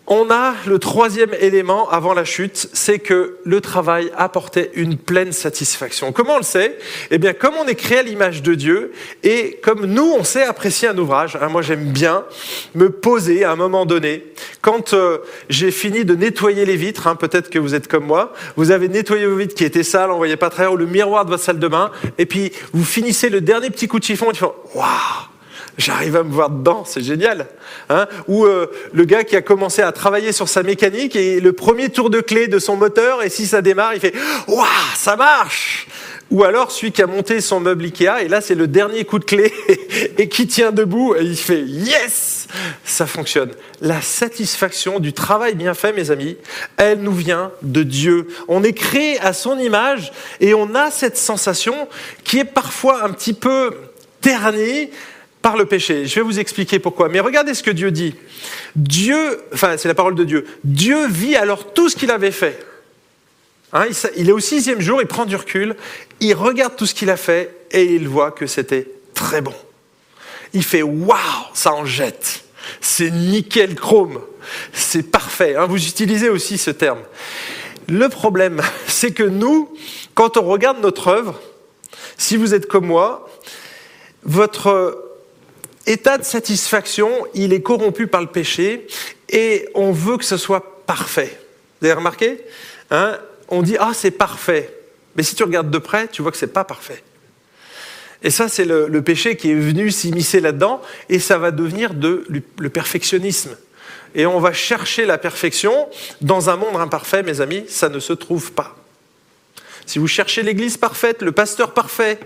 [0.10, 5.34] On a le troisième élément avant la chute, c'est que le travail apportait une pleine
[5.34, 6.14] satisfaction.
[6.14, 6.78] Comment on le sait?
[7.12, 8.94] Eh bien, comme on est créé à l'image de Dieu
[9.24, 11.38] et comme nous, on sait apprécier un ouvrage.
[11.42, 12.24] Hein, moi, j'aime bien
[12.74, 14.24] me poser à un moment donné.
[14.62, 15.18] Quand euh,
[15.50, 18.88] j'ai fini de nettoyer les vitres, hein, peut-être que vous êtes comme moi, vous avez
[18.88, 21.44] nettoyé vos vitres qui étaient sales, on voyait pas très haut le miroir de votre
[21.44, 24.40] salle de bain, et puis vous finissez le dernier petit coup de chiffon et tu
[24.40, 25.27] fais waouh
[25.78, 27.46] J'arrive à me voir dedans, c'est génial.
[27.90, 31.54] Hein Ou euh, le gars qui a commencé à travailler sur sa mécanique et le
[31.54, 34.16] premier tour de clé de son moteur, et si ça démarre, il fait
[34.48, 35.88] Waouh, ça marche
[36.32, 39.20] Ou alors celui qui a monté son meuble Ikea, et là c'est le dernier coup
[39.20, 39.54] de clé,
[40.18, 42.48] et qui tient debout, et il fait Yes
[42.84, 43.52] Ça fonctionne.
[43.80, 46.38] La satisfaction du travail bien fait, mes amis,
[46.78, 48.30] elle nous vient de Dieu.
[48.48, 51.88] On est créé à son image, et on a cette sensation
[52.24, 53.76] qui est parfois un petit peu
[54.22, 54.90] ternie
[55.48, 56.08] par le péché.
[56.08, 57.08] Je vais vous expliquer pourquoi.
[57.08, 58.16] Mais regardez ce que Dieu dit.
[58.76, 62.60] Dieu, enfin c'est la parole de Dieu, Dieu vit alors tout ce qu'il avait fait.
[63.72, 63.86] Hein,
[64.18, 65.78] il est au sixième jour, il prend du recul,
[66.20, 69.54] il regarde tout ce qu'il a fait et il voit que c'était très bon.
[70.52, 71.16] Il fait waouh,
[71.54, 72.44] ça en jette.
[72.82, 74.20] C'est nickel chrome.
[74.74, 75.56] C'est parfait.
[75.56, 75.66] Hein.
[75.66, 77.00] vous utilisez aussi ce terme.
[77.88, 79.74] Le problème, c'est que nous,
[80.14, 81.40] quand on regarde notre œuvre,
[82.18, 83.30] si vous êtes comme moi,
[84.24, 85.07] votre
[85.88, 88.86] état de satisfaction, il est corrompu par le péché
[89.30, 91.40] et on veut que ce soit parfait.
[91.80, 92.40] Vous avez remarqué
[92.92, 93.18] hein?
[93.50, 94.74] On dit ah c'est parfait,
[95.16, 97.02] mais si tu regardes de près, tu vois que c'est pas parfait.
[98.24, 102.26] Et ça, c'est le, péché qui est venu s'immiscer là-dedans, et ça va devenir de,
[102.58, 103.56] le perfectionnisme.
[104.16, 105.88] Et on va chercher la perfection
[106.22, 108.76] dans un monde imparfait, mes amis, ça ne se trouve pas.
[109.86, 112.20] Si vous cherchez l'église parfaite, le pasteur parfait,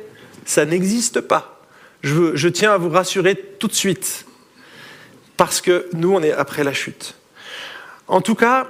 [0.45, 1.61] ça n'existe pas
[2.01, 4.25] je, tiens à vous rassurer tout de suite,
[5.37, 7.15] parce que nous, on est après la chute.
[8.07, 8.67] En tout cas,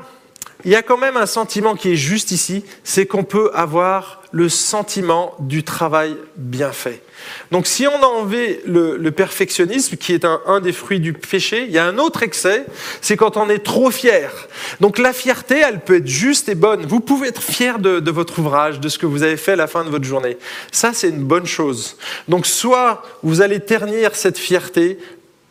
[0.66, 4.22] il y a quand même un sentiment qui est juste ici, c'est qu'on peut avoir
[4.32, 7.02] le sentiment du travail bien fait.
[7.52, 11.72] Donc si on a enlevé le, perfectionnisme, qui est un, des fruits du péché, il
[11.72, 12.66] y a un autre excès,
[13.02, 14.32] c'est quand on est trop fier.
[14.80, 16.86] Donc la fierté, elle peut être juste et bonne.
[16.86, 19.58] Vous pouvez être fier de, de votre ouvrage, de ce que vous avez fait à
[19.58, 20.38] la fin de votre journée.
[20.72, 21.98] Ça, c'est une bonne chose.
[22.28, 24.98] Donc soit vous allez ternir cette fierté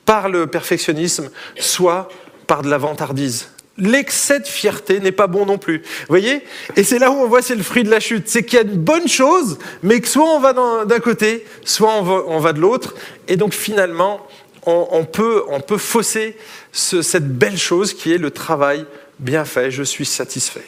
[0.06, 2.08] par le perfectionnisme, soit
[2.46, 5.78] par de la vantardise l'excès de fierté n'est pas bon non plus.
[5.78, 6.44] Vous voyez?
[6.76, 8.28] Et c'est là où on voit c'est le fruit de la chute.
[8.28, 10.52] C'est qu'il y a une bonne chose, mais que soit on va
[10.84, 12.94] d'un côté, soit on va, de l'autre.
[13.28, 14.26] Et donc finalement,
[14.66, 16.36] on, peut, on peut fausser
[16.72, 18.84] cette belle chose qui est le travail
[19.18, 19.70] bien fait.
[19.70, 20.64] Je suis satisfait.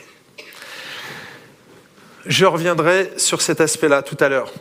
[2.25, 4.53] Je reviendrai sur cet aspect-là tout à l'heure.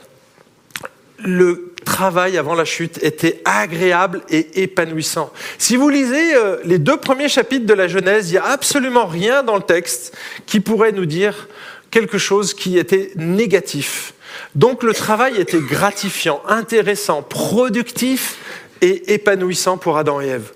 [1.24, 5.32] Le travail avant la chute était agréable et épanouissant.
[5.58, 9.06] Si vous lisez euh, les deux premiers chapitres de la Genèse, il n'y a absolument
[9.06, 11.48] rien dans le texte qui pourrait nous dire
[11.90, 14.14] quelque chose qui était négatif.
[14.56, 18.38] Donc le travail était gratifiant, intéressant, productif
[18.82, 20.52] et épanouissant pour Adam et Ève.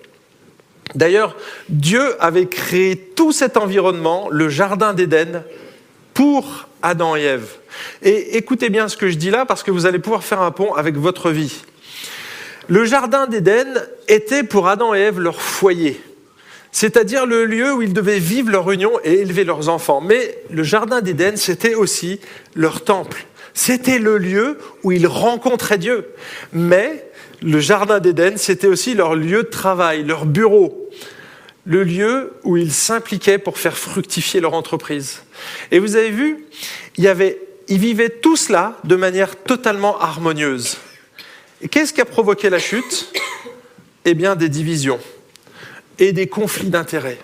[0.94, 1.36] D'ailleurs,
[1.70, 5.44] Dieu avait créé tout cet environnement, le Jardin d'Éden,
[6.16, 7.48] pour Adam et Ève.
[8.02, 10.50] Et écoutez bien ce que je dis là parce que vous allez pouvoir faire un
[10.50, 11.62] pont avec votre vie.
[12.68, 13.68] Le jardin d'Éden
[14.08, 16.02] était pour Adam et Ève leur foyer,
[16.72, 20.02] c'est-à-dire le lieu où ils devaient vivre leur union et élever leurs enfants.
[20.02, 22.20] Mais le jardin d'Éden, c'était aussi
[22.56, 23.26] leur temple.
[23.54, 26.08] C'était le lieu où ils rencontraient Dieu.
[26.54, 27.06] Mais
[27.42, 30.85] le jardin d'Éden, c'était aussi leur lieu de travail, leur bureau,
[31.66, 35.24] le lieu où ils s'impliquaient pour faire fructifier leur entreprise.
[35.72, 36.46] Et vous avez vu,
[36.98, 40.78] il y avait ils vivaient tout cela de manière totalement harmonieuse.
[41.72, 43.12] Qu'est-ce qui a provoqué la chute?
[44.06, 45.00] Eh bien, des divisions
[45.98, 47.18] et des conflits d'intérêts.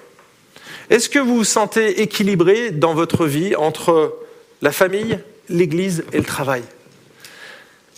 [0.90, 4.16] Est-ce que vous vous sentez équilibré dans votre vie entre
[4.62, 6.64] la famille, l'Église et le travail?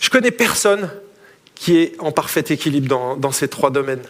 [0.00, 0.90] Je connais personne
[1.54, 4.02] qui est en parfait équilibre dans, ces trois domaines.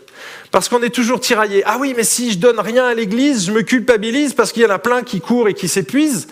[0.51, 1.63] Parce qu'on est toujours tiraillé.
[1.67, 4.67] Ah oui, mais si je donne rien à l'Église, je me culpabilise parce qu'il y
[4.67, 6.27] en a plein qui courent et qui s'épuisent.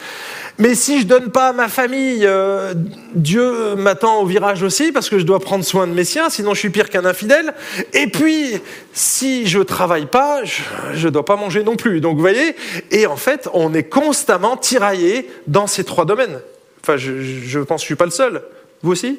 [0.58, 2.74] Mais si je donne pas à ma famille, euh,
[3.14, 6.54] Dieu m'attend au virage aussi parce que je dois prendre soin de mes siens, sinon
[6.54, 7.52] je suis pire qu'un infidèle.
[7.92, 8.60] Et puis,
[8.92, 12.00] si je travaille pas, je ne dois pas manger non plus.
[12.00, 12.56] Donc vous voyez,
[12.90, 16.40] et en fait, on est constamment tiraillé dans ces trois domaines.
[16.82, 18.42] Enfin, je, je pense que je suis pas le seul.
[18.82, 19.18] Vous aussi?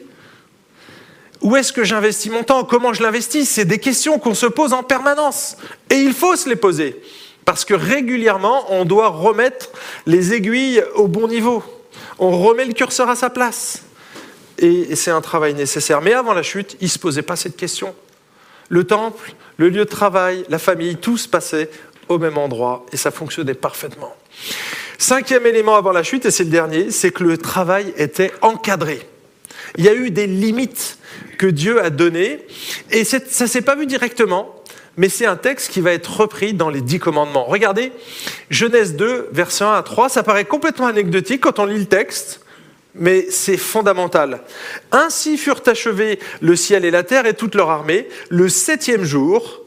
[1.43, 2.63] Où est-ce que j'investis mon temps?
[2.63, 3.49] Comment je l'investis?
[3.49, 5.57] C'est des questions qu'on se pose en permanence.
[5.89, 6.99] Et il faut se les poser.
[7.45, 9.69] Parce que régulièrement, on doit remettre
[10.05, 11.61] les aiguilles au bon niveau.
[12.17, 13.83] On remet le curseur à sa place.
[14.57, 16.01] Et c'est un travail nécessaire.
[16.01, 17.93] Mais avant la chute, il ne se posait pas cette question.
[18.69, 21.69] Le temple, le lieu de travail, la famille, tout se passait
[22.07, 24.15] au même endroit et ça fonctionnait parfaitement.
[24.97, 29.05] Cinquième élément avant la chute, et c'est le dernier, c'est que le travail était encadré.
[29.77, 30.97] Il y a eu des limites
[31.37, 32.39] que Dieu a données,
[32.91, 34.63] et ça ne s'est pas vu directement,
[34.97, 37.45] mais c'est un texte qui va être repris dans les dix commandements.
[37.45, 37.91] Regardez,
[38.49, 42.41] Genèse 2, versets 1 à 3, ça paraît complètement anecdotique quand on lit le texte,
[42.95, 44.41] mais c'est fondamental.
[44.91, 48.07] Ainsi furent achevés le ciel et la terre et toute leur armée.
[48.29, 49.61] Le septième jour,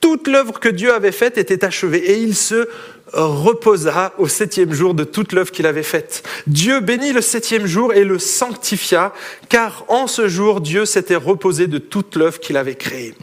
[0.00, 2.68] toute l'œuvre que Dieu avait faite était achevée, et il se
[3.12, 6.22] reposa au septième jour de toute l'œuvre qu'il avait faite.
[6.46, 9.12] Dieu bénit le septième jour et le sanctifia,
[9.48, 13.14] car en ce jour, Dieu s'était reposé de toute l'œuvre qu'il avait créée.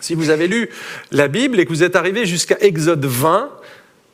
[0.00, 0.70] Si vous avez lu
[1.10, 3.50] la Bible et que vous êtes arrivé jusqu'à Exode 20,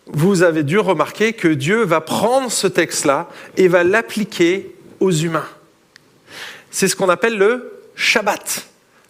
[0.06, 5.48] vous avez dû remarquer que Dieu va prendre ce texte-là et va l'appliquer aux humains.
[6.70, 8.66] C'est ce qu'on appelle le Shabbat,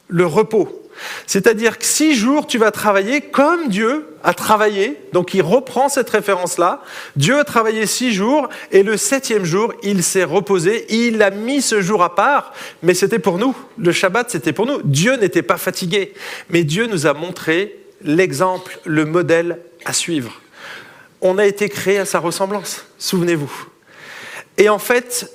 [0.09, 0.86] le repos.
[1.27, 4.97] C'est-à-dire que six jours, tu vas travailler comme Dieu a travaillé.
[5.13, 6.83] Donc il reprend cette référence-là.
[7.15, 10.87] Dieu a travaillé six jours et le septième jour, il s'est reposé.
[10.89, 13.55] Il a mis ce jour à part, mais c'était pour nous.
[13.79, 14.83] Le Shabbat, c'était pour nous.
[14.83, 16.13] Dieu n'était pas fatigué,
[16.51, 20.41] mais Dieu nous a montré l'exemple, le modèle à suivre.
[21.21, 23.53] On a été créé à sa ressemblance, souvenez-vous.
[24.59, 25.31] Et en fait,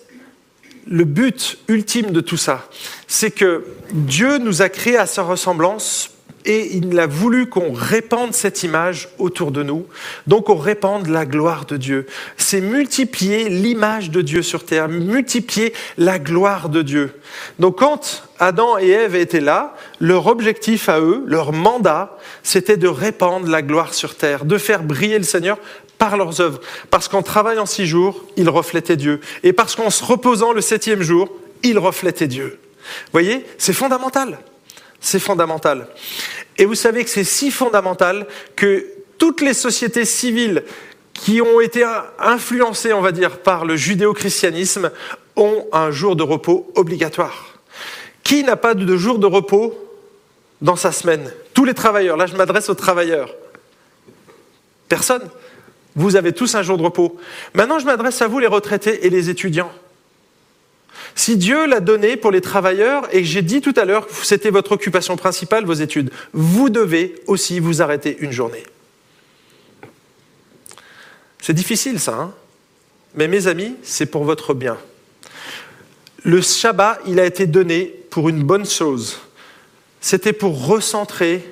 [0.88, 2.67] le but ultime de tout ça,
[3.08, 6.12] c'est que Dieu nous a créés à sa ressemblance
[6.46, 9.86] et il a voulu qu'on répande cette image autour de nous,
[10.28, 12.08] donc on répande la gloire de Dieu.
[12.38, 17.20] C'est multiplier l'image de Dieu sur terre, multiplier la gloire de Dieu.
[17.60, 22.88] Donc quand Adam et Ève étaient là, leur objectif à eux, leur mandat, c'était de
[22.88, 25.58] répandre la gloire sur terre, de faire briller le Seigneur
[26.02, 26.60] par leurs œuvres.
[26.90, 29.22] Parce qu'en travaillant six jours, ils reflétaient Dieu.
[29.44, 31.30] Et parce qu'en se reposant le septième jour,
[31.62, 32.60] ils reflétaient Dieu.
[32.80, 34.40] Vous voyez, c'est fondamental.
[35.00, 35.88] C'est fondamental.
[36.58, 38.88] Et vous savez que c'est si fondamental que
[39.20, 40.64] toutes les sociétés civiles
[41.14, 41.86] qui ont été
[42.18, 44.90] influencées, on va dire, par le judéo-christianisme
[45.36, 47.60] ont un jour de repos obligatoire.
[48.24, 49.78] Qui n'a pas de jour de repos
[50.64, 51.32] dans sa semaine?
[51.54, 52.18] Tous les travailleurs.
[52.18, 53.36] Là, je m'adresse aux travailleurs.
[54.90, 55.30] Personne.
[55.96, 57.18] Vous avez tous un jour de repos.
[57.54, 59.72] Maintenant, je m'adresse à vous, les retraités et les étudiants.
[61.16, 64.50] Si Dieu l'a donné pour les travailleurs, et j'ai dit tout à l'heure que c'était
[64.50, 68.64] votre occupation principale, vos études, vous devez aussi vous arrêter une journée.
[71.40, 72.34] C'est difficile ça, hein
[73.14, 74.78] mais mes amis, c'est pour votre bien.
[76.24, 79.20] Le Shabbat, il a été donné pour une bonne chose.
[80.00, 81.51] C'était pour recentrer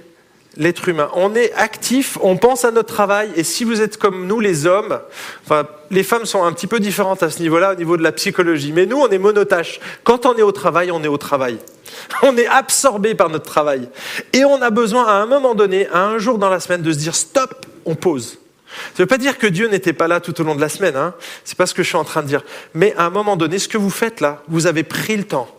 [0.59, 1.09] l'être humain.
[1.13, 4.67] On est actif, on pense à notre travail, et si vous êtes comme nous, les
[4.67, 4.99] hommes,
[5.43, 8.11] enfin, les femmes sont un petit peu différentes à ce niveau-là, au niveau de la
[8.11, 9.79] psychologie, mais nous, on est monotache.
[10.03, 11.57] Quand on est au travail, on est au travail.
[12.21, 13.89] On est absorbé par notre travail.
[14.31, 16.91] Et on a besoin, à un moment donné, à un jour dans la semaine, de
[16.91, 18.37] se dire stop, on pose.
[18.67, 20.69] Ça ne veut pas dire que Dieu n'était pas là tout au long de la
[20.69, 21.15] semaine, hein.
[21.43, 22.43] c'est pas ce que je suis en train de dire.
[22.75, 25.49] Mais à un moment donné, ce que vous faites là, vous avez pris le temps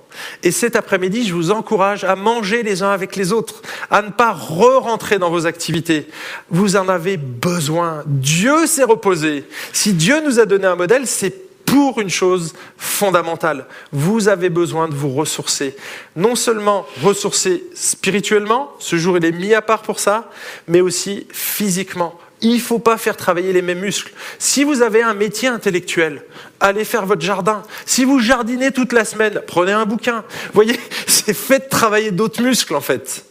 [0.42, 4.10] et cet après-midi, je vous encourage à manger les uns avec les autres, à ne
[4.10, 6.08] pas re-rentrer dans vos activités.
[6.50, 8.02] Vous en avez besoin.
[8.06, 9.44] Dieu s'est reposé.
[9.72, 13.66] Si Dieu nous a donné un modèle, c'est pour une chose fondamentale.
[13.92, 15.76] Vous avez besoin de vous ressourcer.
[16.16, 20.30] Non seulement ressourcer spirituellement, ce jour il est mis à part pour ça,
[20.66, 22.18] mais aussi physiquement.
[22.42, 24.12] Il ne faut pas faire travailler les mêmes muscles.
[24.38, 26.22] Si vous avez un métier intellectuel,
[26.58, 27.62] allez faire votre jardin.
[27.84, 30.24] Si vous jardinez toute la semaine, prenez un bouquin.
[30.46, 33.24] Vous voyez, c'est fait de travailler d'autres muscles en fait.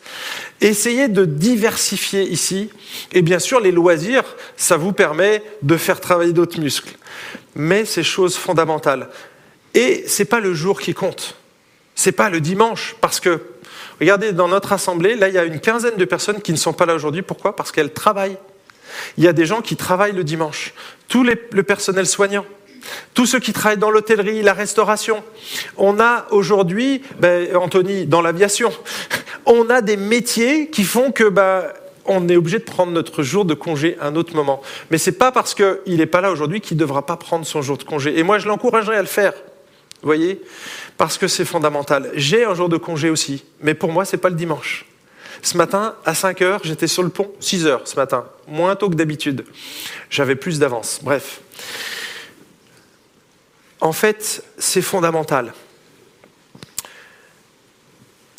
[0.61, 2.69] Essayez de diversifier ici.
[3.11, 4.23] Et bien sûr, les loisirs,
[4.57, 6.95] ça vous permet de faire travailler d'autres muscles.
[7.55, 9.09] Mais c'est chose fondamentale.
[9.73, 11.35] Et ce n'est pas le jour qui compte.
[11.95, 12.95] Ce n'est pas le dimanche.
[13.01, 13.41] Parce que,
[13.99, 16.73] regardez, dans notre assemblée, là, il y a une quinzaine de personnes qui ne sont
[16.73, 17.21] pas là aujourd'hui.
[17.21, 17.55] Pourquoi?
[17.55, 18.37] Parce qu'elles travaillent.
[19.17, 20.73] Il y a des gens qui travaillent le dimanche,
[21.07, 22.45] tout le personnel soignant,
[23.13, 25.23] tous ceux qui travaillent dans l'hôtellerie, la restauration.
[25.77, 28.71] On a aujourd'hui, ben, Anthony, dans l'aviation,
[29.45, 31.63] on a des métiers qui font que ben,
[32.05, 34.61] on est obligé de prendre notre jour de congé à un autre moment.
[34.89, 37.45] Mais ce n'est pas parce qu'il n'est pas là aujourd'hui qu'il ne devra pas prendre
[37.45, 38.17] son jour de congé.
[38.17, 39.33] Et moi, je l'encouragerais à le faire.
[40.01, 40.41] Vous voyez?
[40.97, 42.09] Parce que c'est fondamental.
[42.13, 44.85] J'ai un jour de congé aussi, mais pour moi, ce n'est pas le dimanche.
[45.41, 48.89] Ce matin, à 5 heures, j'étais sur le pont, 6 heures ce matin, moins tôt
[48.89, 49.45] que d'habitude.
[50.09, 50.99] J'avais plus d'avance.
[51.01, 51.41] Bref.
[53.81, 55.53] En fait, c'est fondamental.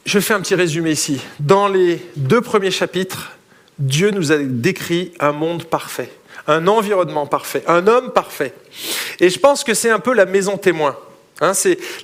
[0.04, 1.20] Je fais un petit résumé ici.
[1.38, 3.32] Dans les deux premiers chapitres,
[3.78, 6.10] Dieu nous a décrit un monde parfait,
[6.46, 8.52] un environnement parfait, un homme parfait.
[9.20, 10.96] Et je pense que c'est un peu la maison témoin.
[11.40, 11.52] Hein,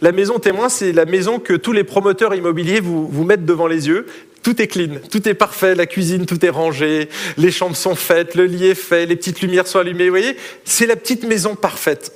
[0.00, 3.66] la maison témoin, c'est la maison que tous les promoteurs immobiliers vous, vous mettent devant
[3.66, 4.06] les yeux.
[4.46, 8.36] Tout est clean, tout est parfait, la cuisine, tout est rangé, les chambres sont faites,
[8.36, 10.04] le lit est fait, les petites lumières sont allumées.
[10.04, 12.12] Vous voyez, c'est la petite maison parfaite.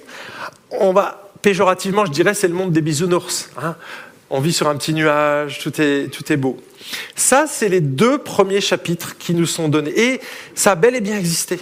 [0.70, 3.51] On va péjorativement, je dirais, c'est le monde des bisounours.
[3.61, 3.74] Hein.
[4.31, 6.57] On vit sur un petit nuage, tout est, tout est beau.
[7.16, 9.99] Ça, c'est les deux premiers chapitres qui nous sont donnés.
[9.99, 10.20] Et
[10.55, 11.59] ça a bel et bien existé.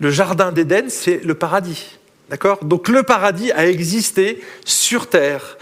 [0.00, 1.96] Le jardin d'Éden, c'est le paradis.
[2.28, 2.64] D'accord?
[2.64, 5.58] Donc le paradis a existé sur terre.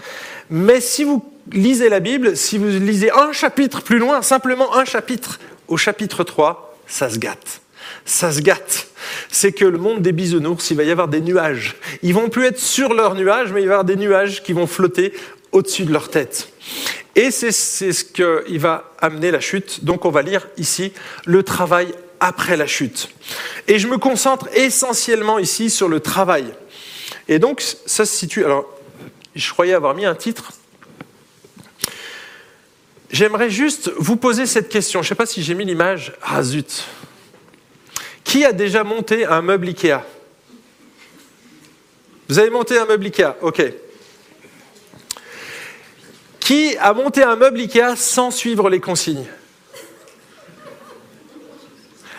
[0.49, 4.85] Mais si vous lisez la Bible, si vous lisez un chapitre plus loin, simplement un
[4.85, 7.61] chapitre, au chapitre 3, ça se gâte.
[8.05, 8.87] Ça se gâte.
[9.29, 11.75] C'est que le monde des bisounours, il va y avoir des nuages.
[12.01, 14.53] Ils vont plus être sur leurs nuages, mais il va y avoir des nuages qui
[14.53, 15.13] vont flotter
[15.51, 16.49] au-dessus de leur tête.
[17.15, 19.85] Et c'est ce qui va amener la chute.
[19.85, 20.91] Donc on va lire ici
[21.25, 21.87] le travail
[22.19, 23.09] après la chute.
[23.67, 26.45] Et je me concentre essentiellement ici sur le travail.
[27.27, 28.43] Et donc ça se situe.
[28.43, 28.65] Alors,
[29.35, 30.51] je croyais avoir mis un titre.
[33.15, 35.01] J'aimerais juste vous poser cette question.
[35.01, 36.11] Je ne sais pas si j'ai mis l'image.
[36.21, 36.83] Ah zut.
[38.25, 40.01] Qui a déjà monté un meuble Ikea?
[42.27, 43.63] Vous avez monté un meuble Ikea Ok.
[46.41, 49.27] Qui a monté un meuble Ikea sans suivre les consignes?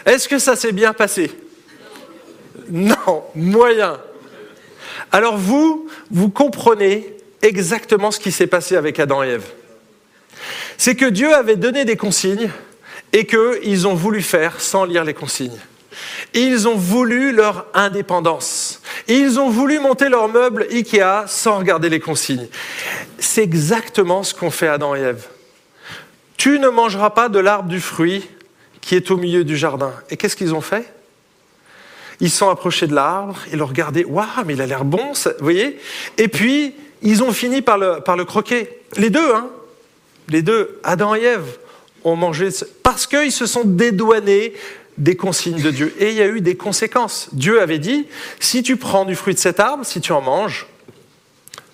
[0.06, 1.30] Est-ce que ça s'est bien passé?
[2.70, 4.00] Non, moyen.
[5.12, 9.44] Alors vous, vous comprenez exactement ce qui s'est passé avec Adam et Ève.
[10.78, 12.50] C'est que Dieu avait donné des consignes
[13.12, 15.58] et qu'ils ont voulu faire sans lire les consignes.
[16.34, 18.82] Ils ont voulu leur indépendance.
[19.08, 22.48] Ils ont voulu monter leur meuble Ikea sans regarder les consignes.
[23.18, 25.26] C'est exactement ce qu'ont fait Adam et Ève.
[26.36, 28.28] Tu ne mangeras pas de l'arbre du fruit
[28.82, 29.92] qui est au milieu du jardin.
[30.10, 30.92] Et qu'est-ce qu'ils ont fait?
[32.20, 35.30] Ils sont approchés de l'arbre, ils l'ont regardé, waouh, mais il a l'air bon, vous
[35.40, 35.78] voyez?
[36.16, 38.80] Et puis, ils ont fini par le, par le croquer.
[38.96, 39.48] Les deux, hein
[40.28, 41.58] Les deux, Adam et Ève,
[42.04, 42.48] ont mangé
[42.82, 44.54] parce qu'ils se sont dédouanés
[44.98, 45.94] des consignes de Dieu.
[45.98, 47.28] Et il y a eu des conséquences.
[47.32, 48.06] Dieu avait dit,
[48.40, 50.66] si tu prends du fruit de cet arbre, si tu en manges,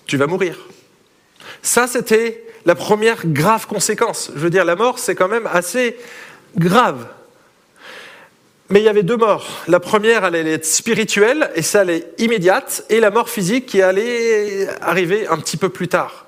[0.05, 0.57] tu vas mourir.
[1.61, 4.31] Ça, c'était la première grave conséquence.
[4.35, 5.97] Je veux dire, la mort, c'est quand même assez
[6.57, 7.07] grave.
[8.69, 9.63] Mais il y avait deux morts.
[9.67, 14.67] La première, allait être spirituelle, et ça allait immédiate, et la mort physique qui allait
[14.81, 16.22] arriver un petit peu plus tard.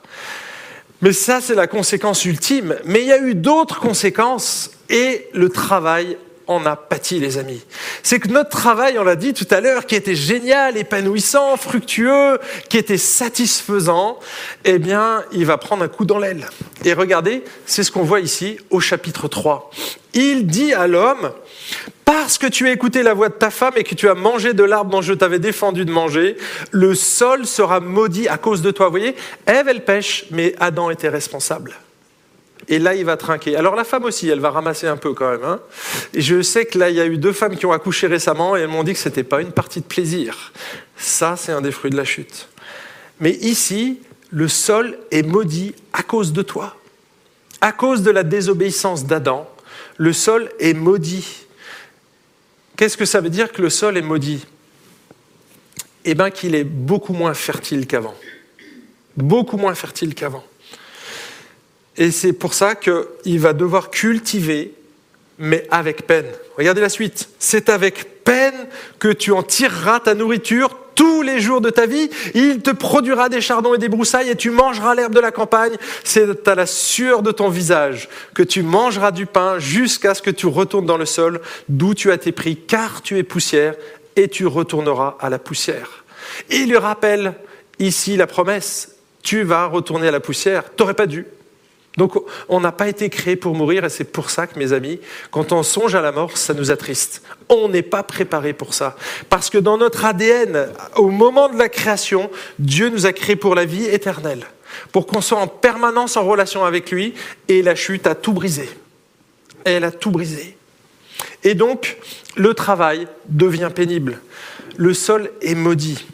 [1.01, 2.75] Mais ça, c'est la conséquence ultime.
[2.85, 6.17] Mais il y a eu d'autres conséquences, et le travail
[6.47, 7.63] on a pâti, les amis.
[8.03, 12.39] C'est que notre travail, on l'a dit tout à l'heure, qui était génial, épanouissant, fructueux,
[12.69, 14.19] qui était satisfaisant,
[14.63, 16.47] eh bien, il va prendre un coup dans l'aile.
[16.83, 19.69] Et regardez, c'est ce qu'on voit ici au chapitre 3.
[20.13, 21.31] Il dit à l'homme,
[22.05, 24.53] parce que tu as écouté la voix de ta femme et que tu as mangé
[24.53, 26.37] de l'arbre dont je t'avais défendu de manger,
[26.71, 28.85] le sol sera maudit à cause de toi.
[28.85, 29.15] Vous voyez,
[29.47, 31.73] Ève, elle pêche, mais Adam était responsable.
[32.67, 33.55] Et là, il va trinquer.
[33.55, 35.43] Alors la femme aussi, elle va ramasser un peu quand même.
[35.43, 35.59] Hein.
[36.13, 38.57] Et je sais que là, il y a eu deux femmes qui ont accouché récemment
[38.57, 40.51] et elles m'ont dit que ce n'était pas une partie de plaisir.
[40.97, 42.47] Ça, c'est un des fruits de la chute.
[43.19, 43.99] Mais ici,
[44.31, 46.75] le sol est maudit à cause de toi.
[47.61, 49.49] À cause de la désobéissance d'Adam,
[49.97, 51.45] le sol est maudit.
[52.77, 54.45] Qu'est-ce que ça veut dire que le sol est maudit?
[56.03, 58.15] Eh bien qu'il est beaucoup moins fertile qu'avant.
[59.15, 60.43] Beaucoup moins fertile qu'avant.
[61.97, 64.73] Et c'est pour ça qu'il va devoir cultiver,
[65.37, 66.25] mais avec peine.
[66.57, 67.29] Regardez la suite.
[67.39, 68.67] C'est avec peine
[68.99, 72.09] que tu en tireras ta nourriture tous les jours de ta vie.
[72.33, 75.75] Il te produira des chardons et des broussailles et tu mangeras l'herbe de la campagne.
[76.03, 80.31] C'est à la sueur de ton visage que tu mangeras du pain jusqu'à ce que
[80.31, 83.75] tu retournes dans le sol d'où tu as été pris, car tu es poussière
[84.15, 86.05] et tu retourneras à la poussière.
[86.49, 87.33] Il lui rappelle
[87.79, 88.95] ici la promesse.
[89.21, 90.63] Tu vas retourner à la poussière.
[90.75, 91.25] T'aurais pas dû.
[91.97, 92.15] Donc
[92.49, 94.99] on n'a pas été créé pour mourir et c'est pour ça que mes amis,
[95.31, 97.21] quand on songe à la mort, ça nous attriste.
[97.49, 98.95] On n'est pas préparé pour ça.
[99.29, 102.29] Parce que dans notre ADN, au moment de la création,
[102.59, 104.45] Dieu nous a créés pour la vie éternelle,
[104.91, 107.13] pour qu'on soit en permanence en relation avec lui
[107.47, 108.69] et la chute a tout brisé.
[109.63, 110.57] Elle a tout brisé.
[111.43, 111.97] Et donc,
[112.35, 114.19] le travail devient pénible.
[114.77, 116.05] Le sol est maudit.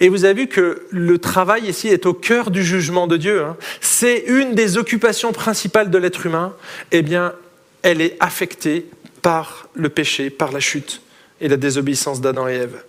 [0.00, 3.42] Et vous avez vu que le travail ici est au cœur du jugement de Dieu.
[3.42, 3.56] Hein.
[3.80, 6.54] C'est une des occupations principales de l'être humain.
[6.90, 7.34] Eh bien,
[7.82, 8.86] elle est affectée
[9.22, 11.02] par le péché, par la chute
[11.40, 12.82] et la désobéissance d'Adam et Ève.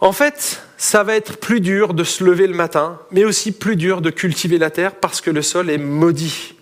[0.00, 3.74] En fait, ça va être plus dur de se lever le matin, mais aussi plus
[3.74, 6.54] dur de cultiver la terre parce que le sol est maudit.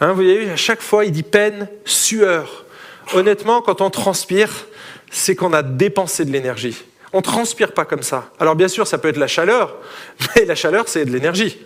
[0.00, 2.64] Hein, vous voyez, à chaque fois, il dit peine, sueur.
[3.12, 4.66] Honnêtement, quand on transpire,
[5.10, 6.82] c'est qu'on a dépensé de l'énergie.
[7.12, 8.30] On ne transpire pas comme ça.
[8.38, 9.76] Alors bien sûr, ça peut être la chaleur,
[10.36, 11.58] mais la chaleur, c'est de l'énergie.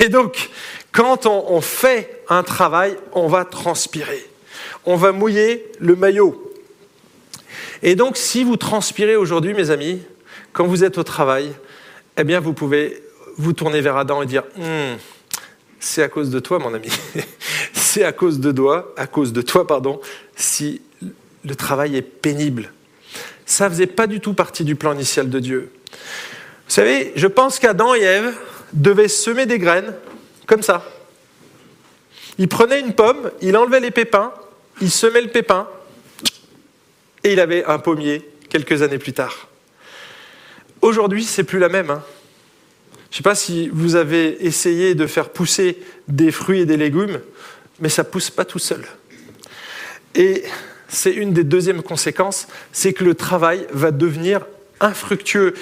[0.00, 0.50] Et donc,
[0.92, 4.24] quand on, fait un travail, on va transpirer.
[4.84, 6.52] On va mouiller le maillot.
[7.82, 10.00] Et donc, si vous transpirez aujourd'hui, mes amis,
[10.52, 11.52] quand vous êtes au travail,
[12.16, 13.02] eh bien, vous pouvez
[13.36, 14.96] vous tourner vers Adam et dire hmm,
[15.78, 16.88] c'est à cause de toi, mon ami.
[17.72, 20.00] c'est à cause de toi, à cause de toi, pardon,
[20.36, 20.82] si
[21.44, 22.72] le travail est pénible
[23.48, 25.72] ça ne faisait pas du tout partie du plan initial de Dieu.
[25.90, 28.34] Vous savez, je pense qu'Adam et Ève
[28.74, 29.94] devaient semer des graines
[30.46, 30.84] comme ça.
[32.36, 34.34] Il prenait une pomme, il enlevait les pépins,
[34.82, 35.66] il semait le pépin,
[37.24, 39.48] et il avait un pommier quelques années plus tard.
[40.82, 41.90] Aujourd'hui, c'est plus la même.
[41.90, 42.02] Hein.
[43.10, 46.76] Je ne sais pas si vous avez essayé de faire pousser des fruits et des
[46.76, 47.20] légumes,
[47.80, 48.84] mais ça pousse pas tout seul.
[50.14, 50.44] Et
[50.88, 54.46] c'est une des deuxièmes conséquences, c'est que le travail va devenir
[54.80, 55.54] infructueux.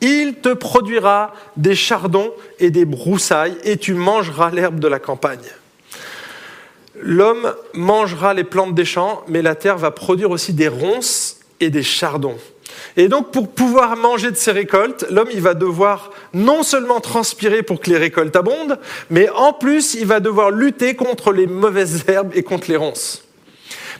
[0.00, 5.38] Il te produira des chardons et des broussailles, et tu mangeras l'herbe de la campagne.
[7.00, 11.70] L'homme mangera les plantes des champs, mais la terre va produire aussi des ronces et
[11.70, 12.36] des chardons.
[12.96, 17.62] Et donc, pour pouvoir manger de ces récoltes, l'homme, il va devoir non seulement transpirer
[17.62, 18.78] pour que les récoltes abondent,
[19.10, 23.27] mais en plus, il va devoir lutter contre les mauvaises herbes et contre les ronces.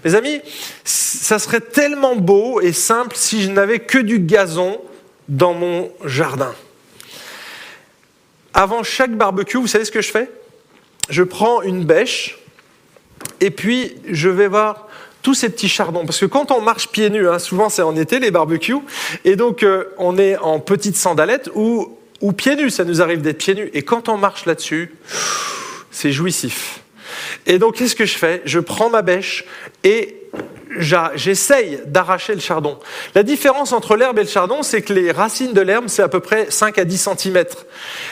[0.05, 0.41] Mes amis,
[0.85, 4.81] ça serait tellement beau et simple si je n'avais que du gazon
[5.29, 6.55] dans mon jardin.
[8.55, 10.31] Avant chaque barbecue, vous savez ce que je fais?
[11.11, 12.39] Je prends une bêche
[13.41, 14.89] et puis je vais voir
[15.23, 16.07] tous ces petits chardons.
[16.07, 18.77] Parce que quand on marche pieds nus, hein, souvent c'est en été les barbecues,
[19.25, 23.21] et donc euh, on est en petites sandalettes ou, ou pieds nus, ça nous arrive
[23.21, 23.71] d'être pieds nus.
[23.75, 24.95] Et quand on marche là-dessus,
[25.91, 26.81] c'est jouissif.
[27.47, 28.43] Et donc, qu'est-ce que je fais?
[28.45, 29.45] Je prends ma bêche
[29.85, 30.17] et
[31.15, 32.79] j'essaye d'arracher le chardon.
[33.15, 36.09] La différence entre l'herbe et le chardon, c'est que les racines de l'herbe, c'est à
[36.09, 37.45] peu près 5 à 10 cm.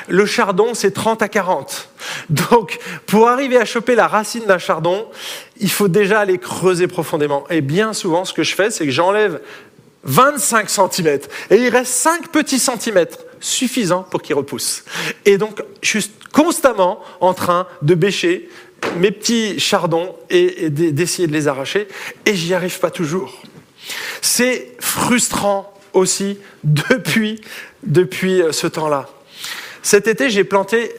[0.08, 1.90] Le chardon, c'est 30 à 40.
[2.30, 5.06] Donc, pour arriver à choper la racine d'un chardon,
[5.58, 7.44] il faut déjà aller creuser profondément.
[7.50, 9.40] Et bien souvent, ce que je fais, c'est que j'enlève
[10.04, 11.18] 25 cm
[11.50, 14.84] et il reste 5 petits centimètres suffisants pour qu'il repousse.
[15.24, 18.48] Et donc, je suis constamment en train de bêcher
[18.98, 21.88] mes petits chardons et, d'essayer de les arracher,
[22.24, 23.42] et j'y arrive pas toujours.
[24.22, 27.40] C'est frustrant aussi depuis,
[27.82, 29.08] depuis euh, ce temps-là.
[29.82, 30.92] Cet été, j'ai planté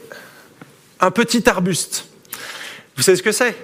[1.00, 2.06] un petit arbuste.
[2.96, 3.54] Vous savez ce que c'est?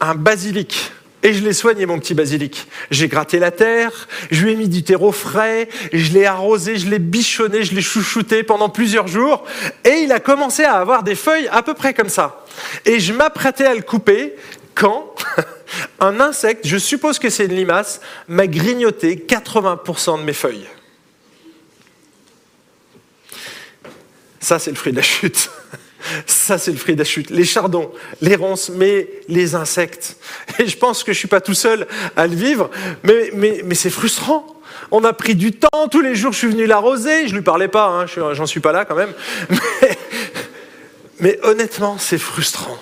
[0.00, 0.92] Un basilic.
[1.26, 2.68] Et je l'ai soigné, mon petit basilic.
[2.92, 6.88] J'ai gratté la terre, je lui ai mis du terreau frais, je l'ai arrosé, je
[6.88, 9.44] l'ai bichonné, je l'ai chouchouté pendant plusieurs jours.
[9.84, 12.44] Et il a commencé à avoir des feuilles à peu près comme ça.
[12.84, 14.36] Et je m'apprêtais à le couper
[14.76, 15.16] quand
[15.98, 20.68] un insecte, je suppose que c'est une limace, m'a grignoté 80% de mes feuilles.
[24.38, 25.50] Ça, c'est le fruit de la chute.
[26.26, 27.30] Ça, c'est le fruit de la chute.
[27.30, 27.90] Les chardons,
[28.20, 30.16] les ronces, mais les insectes.
[30.58, 31.86] Et je pense que je ne suis pas tout seul
[32.16, 32.70] à le vivre,
[33.02, 34.46] mais, c'est frustrant.
[34.90, 37.68] On a pris du temps, tous les jours je suis venu l'arroser, je lui parlais
[37.68, 39.12] pas, hein, j'en suis pas là quand même.
[41.18, 42.76] Mais, honnêtement, c'est frustrant.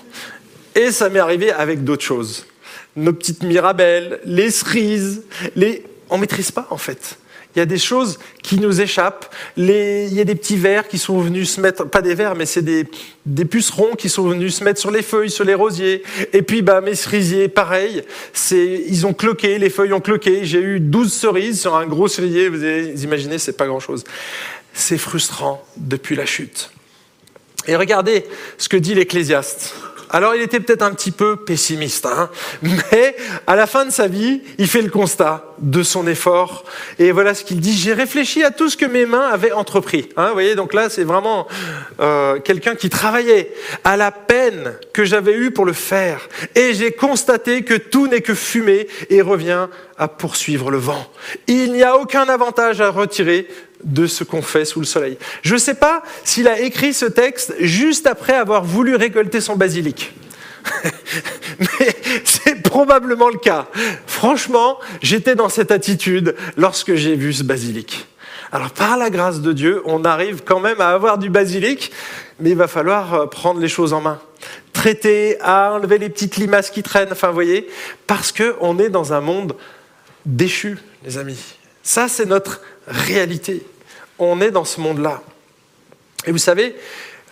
[0.74, 2.46] Et ça m'est arrivé avec d'autres choses.
[2.96, 5.22] Nos petites mirabelles, les cerises,
[5.54, 5.84] les...
[6.10, 7.16] on maîtrise pas en fait.
[7.54, 9.32] Il y a des choses qui nous échappent.
[9.56, 12.46] Il y a des petits vers qui sont venus se mettre, pas des vers, mais
[12.46, 12.84] c'est des,
[13.44, 16.02] pucerons qui sont venus se mettre sur les feuilles, sur les rosiers.
[16.32, 18.02] Et puis, bah, mes cerisiers, pareil.
[18.50, 20.44] Ils ont cloqué, les feuilles ont cloqué.
[20.44, 22.48] J'ai eu 12 cerises sur un gros cerisier.
[22.48, 24.04] Vous, vous imaginez, c'est pas grand chose.
[24.72, 26.70] C'est frustrant depuis la chute.
[27.66, 28.24] Et regardez
[28.58, 29.74] ce que dit l'Ecclésiaste
[30.14, 32.30] Alors il était peut-être un petit peu pessimiste, hein,
[32.62, 33.16] mais
[33.48, 36.64] à la fin de sa vie, il fait le constat de son effort.
[37.00, 40.08] Et voilà ce qu'il dit, j'ai réfléchi à tout ce que mes mains avaient entrepris.
[40.16, 41.48] Hein, vous voyez, donc là, c'est vraiment
[41.98, 43.52] euh, quelqu'un qui travaillait
[43.82, 46.28] à la peine que j'avais eue pour le faire.
[46.54, 49.66] Et j'ai constaté que tout n'est que fumée et revient
[49.98, 51.10] à poursuivre le vent.
[51.48, 53.48] Il n'y a aucun avantage à retirer
[53.84, 55.18] de ce qu'on fait sous le soleil.
[55.42, 59.56] Je ne sais pas s'il a écrit ce texte juste après avoir voulu récolter son
[59.56, 60.12] basilic.
[61.58, 63.66] Mais c'est probablement le cas.
[64.06, 68.06] Franchement, j'étais dans cette attitude lorsque j'ai vu ce basilic.
[68.52, 71.90] Alors par la grâce de Dieu, on arrive quand même à avoir du basilic,
[72.38, 74.20] mais il va falloir euh, prendre les choses en main.
[74.72, 77.68] Traiter, enlever les petites limaces qui traînent, enfin voyez,
[78.06, 79.56] parce qu'on est dans un monde
[80.24, 81.56] déchu, les amis.
[81.82, 83.64] Ça, c'est notre réalité
[84.18, 85.22] on est dans ce monde-là.
[86.26, 86.74] Et vous savez,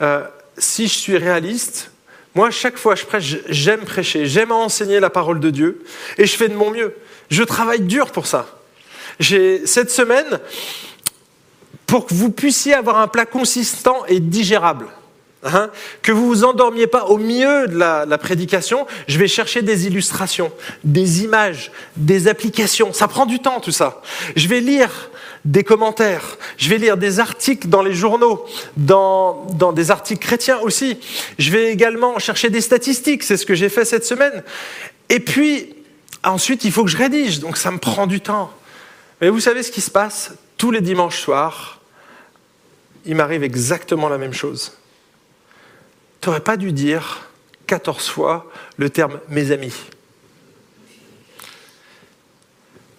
[0.00, 0.24] euh,
[0.58, 1.90] si je suis réaliste,
[2.34, 5.84] moi, chaque fois que je prêche, j'aime prêcher, j'aime enseigner la parole de Dieu,
[6.16, 6.94] et je fais de mon mieux.
[7.30, 8.46] Je travaille dur pour ça.
[9.20, 10.40] Cette semaine,
[11.86, 14.86] pour que vous puissiez avoir un plat consistant et digérable,
[15.44, 15.70] hein,
[16.00, 20.52] que vous vous endormiez pas au milieu de la, prédication, je vais chercher des illustrations,
[20.84, 22.94] des images, des applications.
[22.94, 24.00] Ça prend du temps tout ça.
[24.36, 25.10] Je vais lire
[25.44, 28.44] des commentaires, je vais lire des articles dans les journaux,
[28.76, 30.98] dans, des articles chrétiens aussi.
[31.38, 34.44] Je vais également chercher des statistiques, c'est ce que j'ai fait cette semaine.
[35.08, 35.74] Et puis,
[36.22, 38.52] ensuite, il faut que je rédige, donc ça me prend du temps.
[39.20, 41.80] Mais vous savez ce qui se passe Tous les dimanches soirs,
[43.04, 44.78] il m'arrive exactement la même chose.
[46.20, 47.28] Tu n'aurais pas dû dire
[47.66, 49.74] 14 fois le terme mes amis.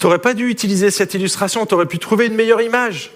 [0.03, 3.11] Tu n'aurais pas dû utiliser cette illustration, tu aurais pu trouver une meilleure image.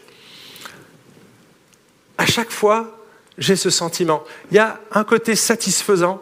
[2.18, 2.98] À chaque fois,
[3.38, 4.24] j'ai ce sentiment.
[4.52, 6.22] Il y a un côté satisfaisant.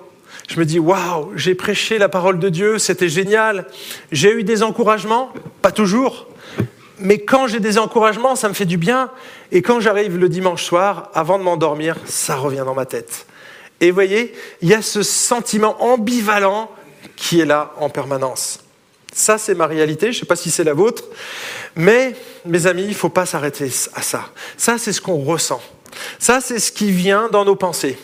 [0.49, 3.67] Je me dis, waouh, j'ai prêché la parole de Dieu, c'était génial.
[4.11, 6.25] J'ai eu des encouragements, pas toujours,
[6.97, 9.11] mais quand j'ai des encouragements, ça me fait du bien.
[9.51, 13.27] Et quand j'arrive le dimanche soir, avant de m'endormir, ça revient dans ma tête.
[13.81, 16.71] Et vous voyez, il y a ce sentiment ambivalent
[17.15, 18.64] qui est là en permanence.
[19.17, 21.05] Ça, c'est ma réalité, je ne sais pas si c'est la vôtre,
[21.77, 24.25] mais mes amis, il ne faut pas s'arrêter à ça.
[24.57, 25.61] Ça, c'est ce qu'on ressent.
[26.19, 27.97] Ça, c'est ce qui vient dans nos pensées.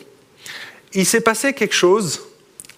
[0.94, 2.22] Il s'est passé quelque chose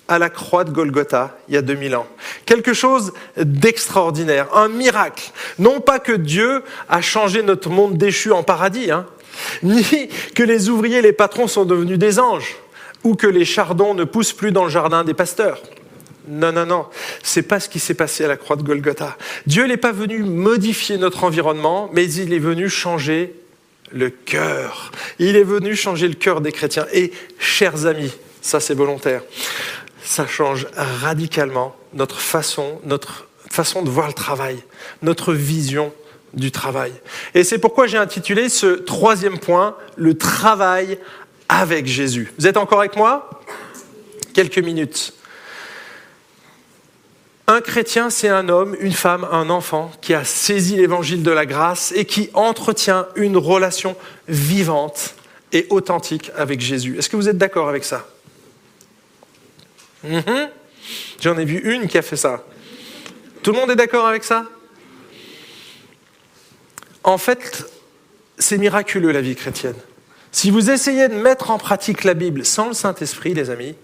[0.07, 2.07] à la croix de Golgotha il y a 2000 ans.
[2.47, 5.31] Quelque chose d'extraordinaire, un miracle.
[5.59, 9.05] Non pas que Dieu a changé notre monde déchu en paradis, hein,
[9.61, 12.55] ni que les ouvriers les patrons sont devenus des anges,
[13.03, 15.61] ou que les chardons ne poussent plus dans le jardin des pasteurs.
[16.27, 16.85] Non, non, non,
[17.21, 19.17] c'est pas ce qui s'est passé à la croix de Golgotha.
[19.45, 23.35] Dieu n'est pas venu modifier notre environnement, mais il est venu changer
[23.91, 24.91] le cœur.
[25.19, 26.85] Il est venu changer le cœur des chrétiens.
[26.93, 28.11] Et, chers amis,
[28.41, 29.21] ça c'est volontaire,
[30.03, 34.57] ça change radicalement notre façon, notre façon de voir le travail,
[35.01, 35.93] notre vision
[36.33, 36.91] du travail.
[37.35, 40.97] Et c'est pourquoi j'ai intitulé ce troisième point, le travail
[41.47, 42.33] avec Jésus.
[42.39, 43.29] Vous êtes encore avec moi?
[44.33, 45.13] Quelques minutes.
[47.45, 51.45] Un chrétien, c'est un homme, une femme, un enfant qui a saisi l'évangile de la
[51.45, 53.97] grâce et qui entretient une relation
[54.29, 55.15] vivante
[55.51, 56.97] et authentique avec Jésus.
[56.97, 58.07] Est-ce que vous êtes d'accord avec ça?
[60.03, 60.49] Mhm.
[61.21, 62.45] J'en ai vu une qui a fait ça.
[63.41, 64.45] Tout le monde est d'accord avec ça?
[67.03, 67.65] En fait,
[68.39, 69.75] c'est miraculeux la vie chrétienne.
[70.31, 73.75] Si vous essayez de mettre en pratique la Bible sans le Saint-Esprit, les amis,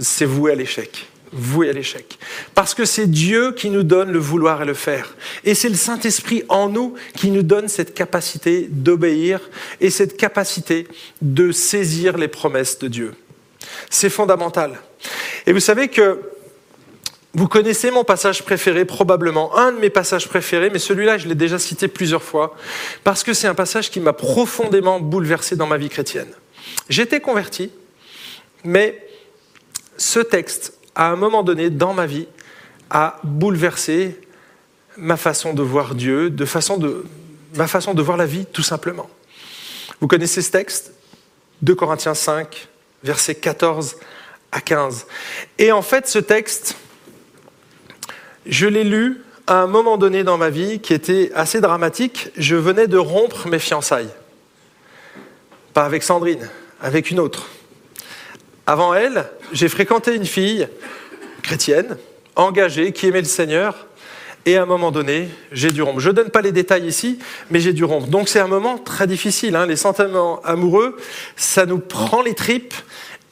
[0.00, 2.18] c'est voué à l'échec voué à l'échec.
[2.54, 5.16] Parce que c'est Dieu qui nous donne le vouloir et le faire.
[5.44, 9.40] Et c'est le Saint-Esprit en nous qui nous donne cette capacité d'obéir
[9.80, 10.86] et cette capacité
[11.22, 13.14] de saisir les promesses de Dieu.
[13.90, 14.80] C'est fondamental.
[15.46, 16.20] Et vous savez que
[17.34, 21.34] vous connaissez mon passage préféré, probablement un de mes passages préférés, mais celui-là, je l'ai
[21.34, 22.56] déjà cité plusieurs fois,
[23.04, 26.32] parce que c'est un passage qui m'a profondément bouleversé dans ma vie chrétienne.
[26.88, 27.70] J'étais converti,
[28.64, 29.06] mais
[29.98, 32.26] ce texte à un moment donné dans ma vie,
[32.90, 34.20] a bouleversé
[34.96, 36.34] ma façon de voir Dieu,
[37.54, 39.08] ma façon de voir la vie, tout simplement.
[40.00, 40.92] Vous connaissez ce texte?
[41.62, 42.68] 2 Corinthiens 5,
[43.04, 43.96] versets 14
[44.50, 45.06] à 15.
[45.58, 46.76] Et en fait, ce texte,
[48.46, 52.30] je l'ai lu à un moment donné dans ma vie qui était assez dramatique.
[52.36, 54.10] Je venais de rompre mes fiançailles.
[55.74, 57.46] Pas avec Sandrine, avec une autre.
[58.68, 60.68] Avant elle, j'ai fréquenté une fille
[61.42, 61.96] chrétienne,
[62.36, 63.86] engagée, qui aimait le Seigneur,
[64.44, 66.00] et à un moment donné, j'ai dû rompre.
[66.00, 67.18] Je ne donne pas les détails ici,
[67.50, 68.08] mais j'ai dû rompre.
[68.08, 69.56] Donc c'est un moment très difficile.
[69.56, 69.64] Hein.
[69.64, 70.98] Les sentiments amoureux,
[71.34, 72.74] ça nous prend les tripes,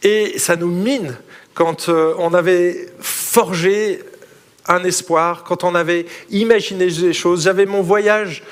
[0.02, 1.14] Et ça nous mine
[1.52, 4.00] quand euh, on avait forgé
[4.66, 7.44] un espoir, quand on avait imaginé des choses.
[7.44, 8.42] J'avais mon voyage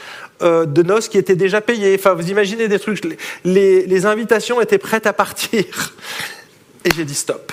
[0.43, 1.97] euh, de noces qui était déjà payé.
[1.99, 3.01] Enfin, vous imaginez des trucs.
[3.43, 5.95] Les, les invitations étaient prêtes à partir.
[6.85, 7.53] Et j'ai dit stop.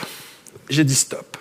[0.69, 1.37] J'ai dit stop.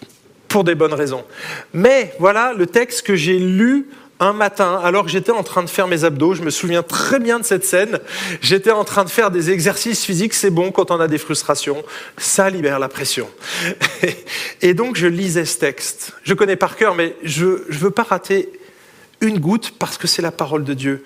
[0.48, 1.24] Pour des bonnes raisons.
[1.72, 3.88] Mais voilà le texte que j'ai lu
[4.20, 7.18] un matin, alors que j'étais en train de faire mes abdos, je me souviens très
[7.18, 8.00] bien de cette scène,
[8.42, 11.82] j'étais en train de faire des exercices physiques, c'est bon quand on a des frustrations,
[12.18, 13.30] ça libère la pression.
[14.60, 16.12] Et donc je lisais ce texte.
[16.22, 18.52] Je connais par cœur, mais je ne veux pas rater
[19.22, 21.02] une goutte parce que c'est la parole de Dieu.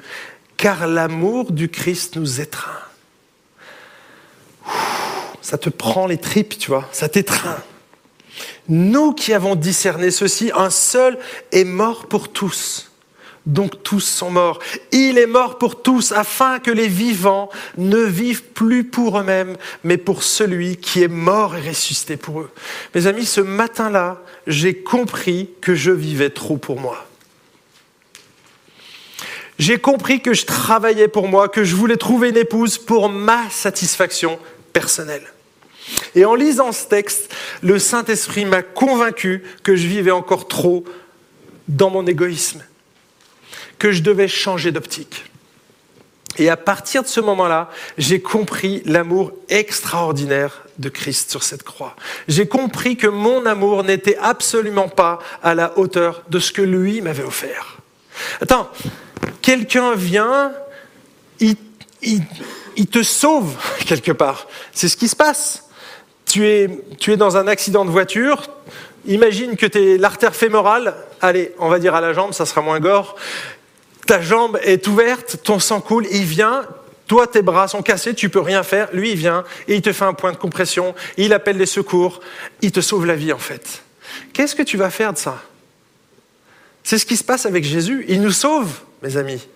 [0.57, 2.81] Car l'amour du Christ nous étreint.
[5.45, 7.59] Ça te prend les tripes, tu vois, ça t'étreint.
[8.69, 11.19] Nous qui avons discerné ceci, un seul
[11.53, 12.91] est mort pour tous
[13.47, 14.59] donc tous sont morts.
[14.91, 19.99] Il est mort pour tous afin que les vivants ne vivent plus pour eux-mêmes, mais
[19.99, 22.51] pour celui qui est mort et ressuscité pour eux.
[22.95, 27.07] Mes amis, ce matin-là, j'ai compris que je vivais trop pour moi.
[29.59, 33.51] J'ai compris que je travaillais pour moi, que je voulais trouver une épouse pour ma
[33.51, 34.39] satisfaction
[34.73, 35.34] personnelle.
[36.15, 40.85] Et en lisant ce texte, le Saint-Esprit m'a convaincu que je vivais encore trop
[41.69, 42.63] dans mon égoïsme
[43.79, 45.25] que je devais changer d'optique.
[46.39, 51.95] Et à partir de ce moment-là, j'ai compris l'amour extraordinaire de Christ sur cette croix.
[52.27, 57.01] J'ai compris que mon amour n'était absolument pas à la hauteur de ce que lui
[57.01, 57.77] m'avait offert.
[58.41, 58.69] Attends,
[59.43, 60.53] quelqu'un vient,
[61.41, 61.57] il,
[62.91, 63.57] te sauve
[63.87, 64.49] quelque part.
[64.73, 65.64] C'est ce qui se passe.
[66.35, 66.69] Tu es,
[66.99, 68.51] tu dans un accident de voiture,
[69.07, 72.61] imagine que tu es l'artère fémorale, allez, on va dire à la jambe, ça sera
[72.61, 73.15] moins gore,
[74.05, 76.67] ta jambe est ouverte, ton sang coule, il vient,
[77.07, 79.93] toi tes bras sont cassés, tu peux rien faire, lui il vient et il te
[79.93, 82.19] fait un point de compression, il appelle les secours,
[82.63, 83.85] il te sauve la vie en fait.
[84.33, 85.41] Qu'est-ce que tu vas faire de ça?
[86.83, 88.73] C'est ce qui se passe avec Jésus, il nous sauve,
[89.05, 89.47] mes amis.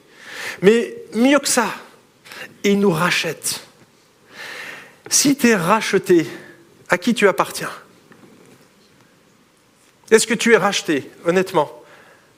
[0.63, 1.75] Mais mieux que ça,
[2.63, 3.63] il nous rachète.
[5.11, 6.25] Si tu es racheté,
[6.89, 7.71] à qui tu appartiens
[10.11, 11.71] Est-ce que tu es racheté, honnêtement?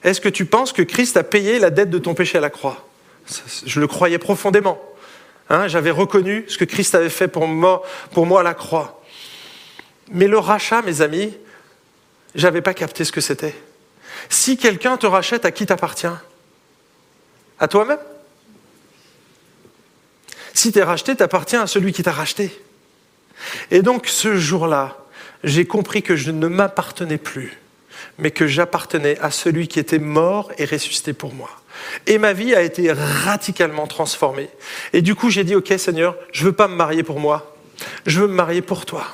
[0.03, 2.49] Est-ce que tu penses que Christ a payé la dette de ton péché à la
[2.49, 2.87] croix?
[3.65, 4.81] Je le croyais profondément.
[5.49, 7.83] Hein, j'avais reconnu ce que Christ avait fait pour moi,
[8.39, 9.03] à la croix.
[10.09, 11.37] Mais le rachat, mes amis,
[12.35, 13.55] j'avais pas capté ce que c'était.
[14.29, 16.07] Si quelqu'un te rachète, à qui t'appartient?
[17.59, 17.99] À toi-même
[20.53, 22.61] Si tu es racheté, t'appartiens à celui qui t'a racheté.
[23.69, 24.97] Et donc ce jour-là,
[25.43, 27.61] j'ai compris que je ne m'appartenais plus
[28.17, 31.49] mais que j'appartenais à celui qui était mort et ressuscité pour moi.
[32.07, 34.49] Et ma vie a été radicalement transformée.
[34.93, 37.55] Et du coup, j'ai dit, OK Seigneur, je ne veux pas me marier pour moi,
[38.05, 39.07] je veux me marier pour toi.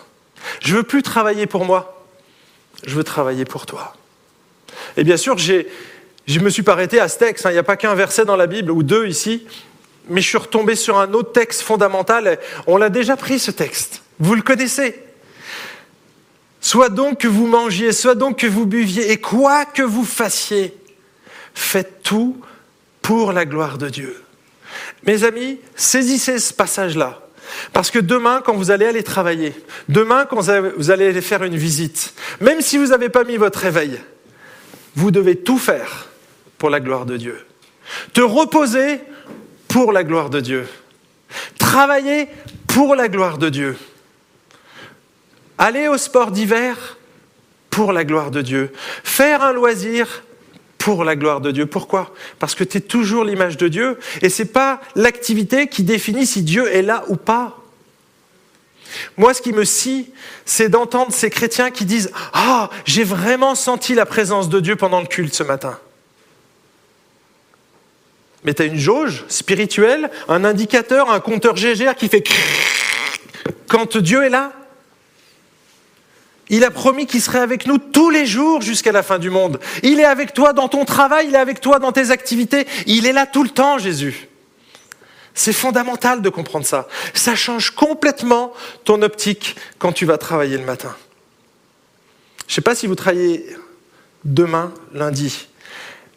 [0.62, 2.06] Je ne veux plus travailler pour moi,
[2.86, 3.96] je veux travailler pour toi.
[4.98, 5.64] Et bien sûr, je
[6.28, 7.52] ne me suis pas arrêté à ce texte, hein.
[7.52, 9.46] il n'y a pas qu'un verset dans la Bible, ou deux ici,
[10.10, 12.40] mais je suis retombé sur un autre texte fondamental.
[12.66, 14.02] On l'a déjà pris, ce texte.
[14.20, 15.02] Vous le connaissez.
[16.62, 20.76] Soit donc que vous mangiez, soit donc que vous buviez, et quoi que vous fassiez,
[21.54, 22.38] faites tout
[23.02, 24.22] pour la gloire de Dieu.
[25.04, 27.22] Mes amis, saisissez ce passage-là.
[27.72, 29.54] Parce que demain, quand vous allez aller travailler,
[29.88, 33.60] demain, quand vous allez aller faire une visite, même si vous n'avez pas mis votre
[33.60, 34.02] réveil,
[34.96, 36.10] vous devez tout faire
[36.58, 37.46] pour la gloire de Dieu.
[38.14, 39.00] Te reposer
[39.78, 40.68] pour la gloire de Dieu.
[41.60, 42.30] Travailler
[42.66, 43.78] pour la gloire de Dieu.
[45.60, 46.98] Aller au sport d'hiver
[47.70, 48.74] pour la gloire de Dieu.
[49.04, 50.24] Faire un loisir
[50.80, 51.68] pour la gloire de Dieu.
[51.68, 52.12] Pourquoi?
[52.40, 56.26] Parce que tu es toujours l'image de Dieu et ce n'est pas l'activité qui définit
[56.26, 57.56] si Dieu est là ou pas.
[59.16, 60.10] Moi, ce qui me scie,
[60.44, 65.02] c'est d'entendre ces chrétiens qui disent Ah, j'ai vraiment senti la présence de Dieu pendant
[65.02, 65.78] le culte ce matin.
[68.48, 72.24] Mais tu as une jauge spirituelle, un indicateur, un compteur GGR qui fait
[73.68, 74.54] quand Dieu est là
[76.50, 79.60] il a promis qu'il serait avec nous tous les jours jusqu'à la fin du monde.
[79.84, 82.66] Il est avec toi dans ton travail, il est avec toi dans tes activités.
[82.86, 84.30] Il est là tout le temps, Jésus.
[85.34, 86.88] C'est fondamental de comprendre ça.
[87.14, 88.54] Ça change complètement
[88.86, 90.96] ton optique quand tu vas travailler le matin.
[92.48, 93.46] Je ne sais pas si vous travaillez
[94.24, 95.50] demain, lundi,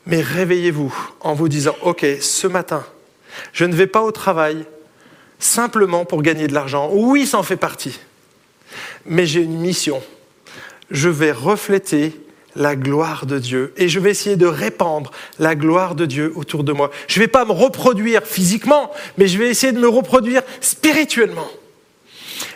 [0.06, 2.84] mais réveillez-vous en vous disant, OK, ce matin,
[3.52, 4.64] je ne vais pas au travail
[5.38, 6.90] simplement pour gagner de l'argent.
[6.92, 7.98] Oui, ça en fait partie.
[9.06, 10.02] Mais j'ai une mission
[10.90, 12.20] je vais refléter
[12.56, 16.64] la gloire de Dieu et je vais essayer de répandre la gloire de Dieu autour
[16.64, 16.90] de moi.
[17.06, 21.48] Je ne vais pas me reproduire physiquement, mais je vais essayer de me reproduire spirituellement.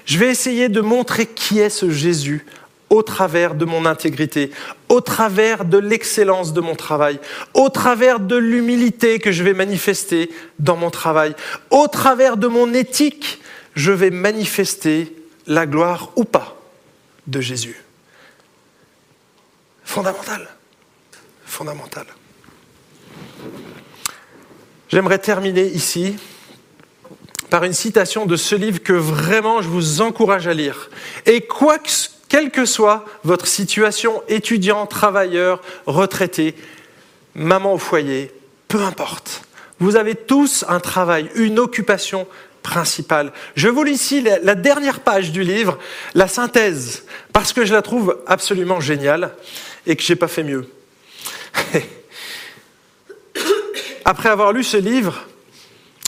[0.05, 2.45] Je vais essayer de montrer qui est ce Jésus
[2.91, 4.51] au travers de mon intégrité,
[4.89, 7.19] au travers de l'excellence de mon travail,
[7.55, 11.35] au travers de l'humilité que je vais manifester dans mon travail,
[11.71, 13.41] au travers de mon éthique,
[13.75, 15.15] je vais manifester
[15.47, 16.57] la gloire ou pas
[17.27, 17.83] de Jésus.
[19.85, 20.49] Fondamental.
[21.45, 22.07] Fondamental.
[24.89, 26.17] J'aimerais terminer ici
[27.51, 30.91] par une citation de ce livre que vraiment je vous encourage à lire.
[31.27, 31.89] Et quoi que,
[32.29, 36.55] quelle que soit votre situation, étudiant, travailleur, retraité,
[37.35, 38.33] maman au foyer,
[38.69, 39.43] peu importe,
[39.81, 42.27] vous avez tous un travail, une occupation
[42.63, 43.33] principale.
[43.57, 45.79] Je vous lis ici la dernière page du livre,
[46.15, 49.33] la synthèse, parce que je la trouve absolument géniale
[49.87, 50.69] et que je n'ai pas fait mieux.
[54.05, 55.27] Après avoir lu ce livre,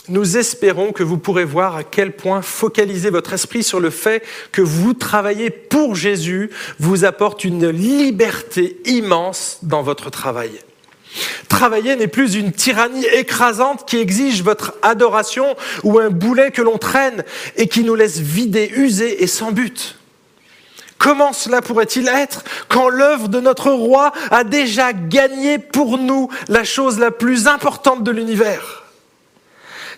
[0.09, 4.23] nous espérons que vous pourrez voir à quel point focaliser votre esprit sur le fait
[4.51, 6.49] que vous travaillez pour Jésus
[6.79, 10.51] vous apporte une liberté immense dans votre travail.
[11.47, 16.77] Travailler n'est plus une tyrannie écrasante qui exige votre adoration ou un boulet que l'on
[16.77, 17.23] traîne
[17.55, 19.97] et qui nous laisse vider, usés et sans but.
[20.97, 26.63] Comment cela pourrait-il être quand l'œuvre de notre roi a déjà gagné pour nous la
[26.63, 28.86] chose la plus importante de l'univers?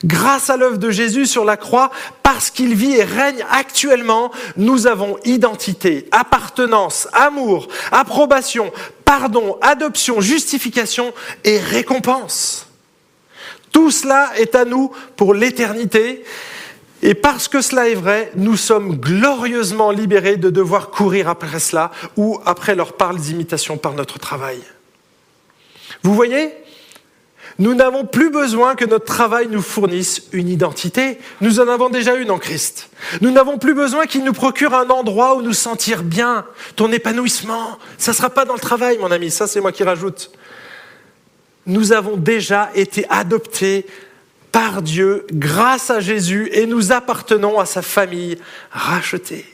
[0.05, 1.91] Grâce à l'œuvre de Jésus sur la croix,
[2.23, 8.71] parce qu'il vit et règne actuellement, nous avons identité, appartenance, amour, approbation,
[9.03, 12.67] pardon, adoption, justification et récompense.
[13.71, 16.23] Tout cela est à nous pour l'éternité.
[17.01, 21.91] Et parce que cela est vrai, nous sommes glorieusement libérés de devoir courir après cela
[22.17, 24.59] ou après leurs parles d'imitation par notre travail.
[26.03, 26.51] Vous voyez
[27.59, 31.19] nous n'avons plus besoin que notre travail nous fournisse une identité.
[31.41, 32.89] Nous en avons déjà une en Christ.
[33.19, 36.45] Nous n'avons plus besoin qu'il nous procure un endroit où nous sentir bien,
[36.77, 37.77] ton épanouissement.
[37.97, 40.31] Ça ne sera pas dans le travail, mon ami, ça c'est moi qui rajoute.
[41.65, 43.85] Nous avons déjà été adoptés
[44.53, 48.37] par Dieu grâce à Jésus et nous appartenons à sa famille
[48.71, 49.45] rachetée.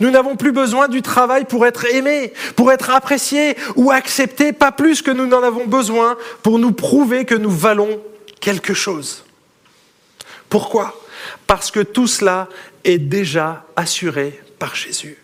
[0.00, 4.72] Nous n'avons plus besoin du travail pour être aimés, pour être appréciés ou acceptés, pas
[4.72, 8.00] plus que nous n'en avons besoin pour nous prouver que nous valons
[8.40, 9.24] quelque chose.
[10.48, 11.00] Pourquoi?
[11.46, 12.48] Parce que tout cela
[12.84, 15.18] est déjà assuré par Jésus.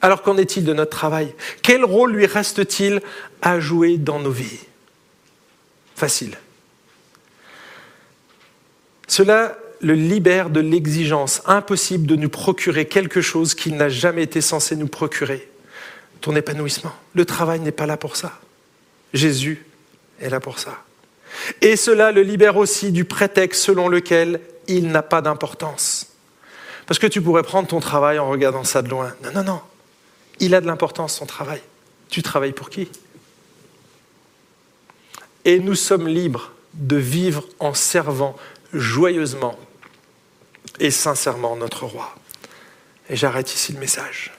[0.00, 1.32] Alors qu'en est-il de notre travail?
[1.62, 3.00] Quel rôle lui reste-t-il
[3.40, 4.58] à jouer dans nos vies?
[5.94, 6.36] Facile.
[9.06, 14.40] Cela le libère de l'exigence impossible de nous procurer quelque chose qu'il n'a jamais été
[14.40, 15.48] censé nous procurer.
[16.20, 16.94] Ton épanouissement.
[17.14, 18.38] Le travail n'est pas là pour ça.
[19.12, 19.66] Jésus
[20.20, 20.78] est là pour ça.
[21.60, 26.06] Et cela le libère aussi du prétexte selon lequel il n'a pas d'importance.
[26.86, 29.14] Parce que tu pourrais prendre ton travail en regardant ça de loin.
[29.24, 29.60] Non, non, non.
[30.38, 31.60] Il a de l'importance, son travail.
[32.08, 32.88] Tu travailles pour qui?
[35.44, 38.36] Et nous sommes libres de vivre en servant
[38.72, 39.58] joyeusement
[40.78, 42.14] et sincèrement notre roi.
[43.08, 44.31] Et j'arrête ici le message.